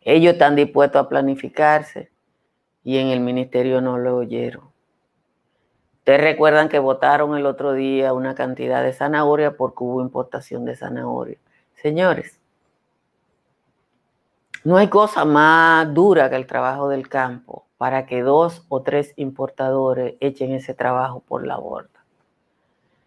Ellos 0.00 0.34
están 0.34 0.54
dispuestos 0.54 1.00
a 1.00 1.08
planificarse 1.08 2.10
y 2.84 2.98
en 2.98 3.08
el 3.08 3.20
ministerio 3.20 3.80
no 3.80 3.98
lo 3.98 4.16
oyeron. 4.16 4.70
Ustedes 5.98 6.20
recuerdan 6.20 6.68
que 6.68 6.78
votaron 6.78 7.36
el 7.36 7.44
otro 7.44 7.72
día 7.72 8.12
una 8.12 8.34
cantidad 8.34 8.82
de 8.82 8.92
zanahoria 8.92 9.56
porque 9.56 9.84
hubo 9.84 10.00
importación 10.00 10.64
de 10.64 10.76
zanahoria. 10.76 11.38
Señores, 11.74 12.37
no 14.68 14.76
hay 14.76 14.88
cosa 14.88 15.24
más 15.24 15.94
dura 15.94 16.28
que 16.28 16.36
el 16.36 16.46
trabajo 16.46 16.90
del 16.90 17.08
campo 17.08 17.64
para 17.78 18.04
que 18.04 18.20
dos 18.20 18.66
o 18.68 18.82
tres 18.82 19.14
importadores 19.16 20.16
echen 20.20 20.52
ese 20.52 20.74
trabajo 20.74 21.20
por 21.26 21.46
la 21.46 21.56
borda. 21.56 22.04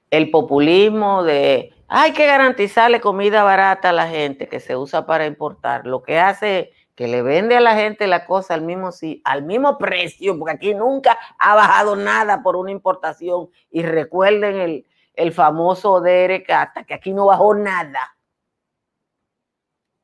El 0.09 0.31
populismo 0.31 1.21
de 1.21 1.71
hay 1.87 2.13
que 2.13 2.25
garantizarle 2.25 2.99
comida 2.99 3.43
barata 3.43 3.89
a 3.91 3.93
la 3.93 4.07
gente 4.07 4.49
que 4.49 4.59
se 4.59 4.75
usa 4.75 5.05
para 5.05 5.27
importar, 5.27 5.85
lo 5.85 6.01
que 6.01 6.17
hace 6.17 6.71
que 6.95 7.07
le 7.07 7.21
vende 7.21 7.55
a 7.55 7.61
la 7.61 7.75
gente 7.75 8.07
la 8.07 8.25
cosa 8.25 8.55
al 8.55 8.63
mismo, 8.63 8.89
al 9.23 9.43
mismo 9.43 9.77
precio, 9.77 10.39
porque 10.39 10.55
aquí 10.55 10.73
nunca 10.73 11.15
ha 11.37 11.53
bajado 11.53 11.95
nada 11.95 12.41
por 12.41 12.55
una 12.55 12.71
importación. 12.71 13.51
Y 13.69 13.83
recuerden 13.83 14.55
el, 14.59 14.85
el 15.13 15.31
famoso 15.31 16.01
DRK, 16.01 16.49
hasta 16.49 16.83
que 16.85 16.95
aquí 16.95 17.13
no 17.13 17.27
bajó 17.27 17.53
nada. 17.53 18.15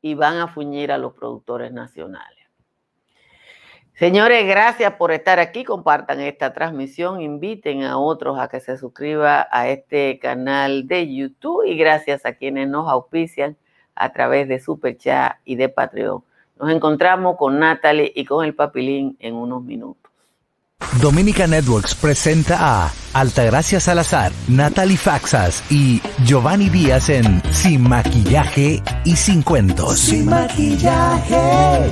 Y 0.02 0.14
van 0.14 0.38
a 0.38 0.48
fuñir 0.48 0.92
a 0.92 0.98
los 0.98 1.14
productores 1.14 1.72
nacionales. 1.72 2.38
Señores, 3.94 4.46
gracias 4.48 4.94
por 4.94 5.12
estar 5.12 5.40
aquí. 5.40 5.64
Compartan 5.64 6.22
esta 6.22 6.54
transmisión. 6.54 7.20
Inviten 7.20 7.84
a 7.84 7.98
otros 7.98 8.38
a 8.38 8.48
que 8.48 8.60
se 8.60 8.78
suscriba 8.78 9.48
a 9.50 9.70
este 9.70 10.20
canal 10.20 10.88
de 10.88 11.12
YouTube. 11.12 11.66
Y 11.66 11.76
gracias 11.78 12.24
a 12.26 12.34
quienes 12.34 12.68
nos 12.68 12.88
auspician 12.88 13.58
a 13.96 14.14
través 14.14 14.48
de 14.48 14.60
Super 14.60 14.98
Chat 14.98 15.38
y 15.46 15.56
de 15.56 15.70
Patreon. 15.70 16.24
Nos 16.60 16.72
encontramos 16.72 17.38
con 17.38 17.60
Natalie 17.60 18.12
y 18.16 18.26
con 18.26 18.46
el 18.46 18.54
Papilín 18.54 19.18
en 19.20 19.34
unos 19.34 19.64
minutos. 19.64 20.07
Dominica 21.02 21.46
Networks 21.48 21.94
presenta 21.94 22.58
a 22.60 22.92
Altagracia 23.14 23.80
Salazar, 23.80 24.32
Natalie 24.48 24.98
Faxas 24.98 25.64
y 25.70 26.02
Giovanni 26.24 26.70
Díaz 26.70 27.10
en 27.10 27.42
Sin 27.52 27.82
Maquillaje 27.82 28.82
y 29.04 29.16
Sin 29.16 29.44
Cuentos. 29.44 30.00
Sin 30.00 30.26
Maquillaje 30.26 31.92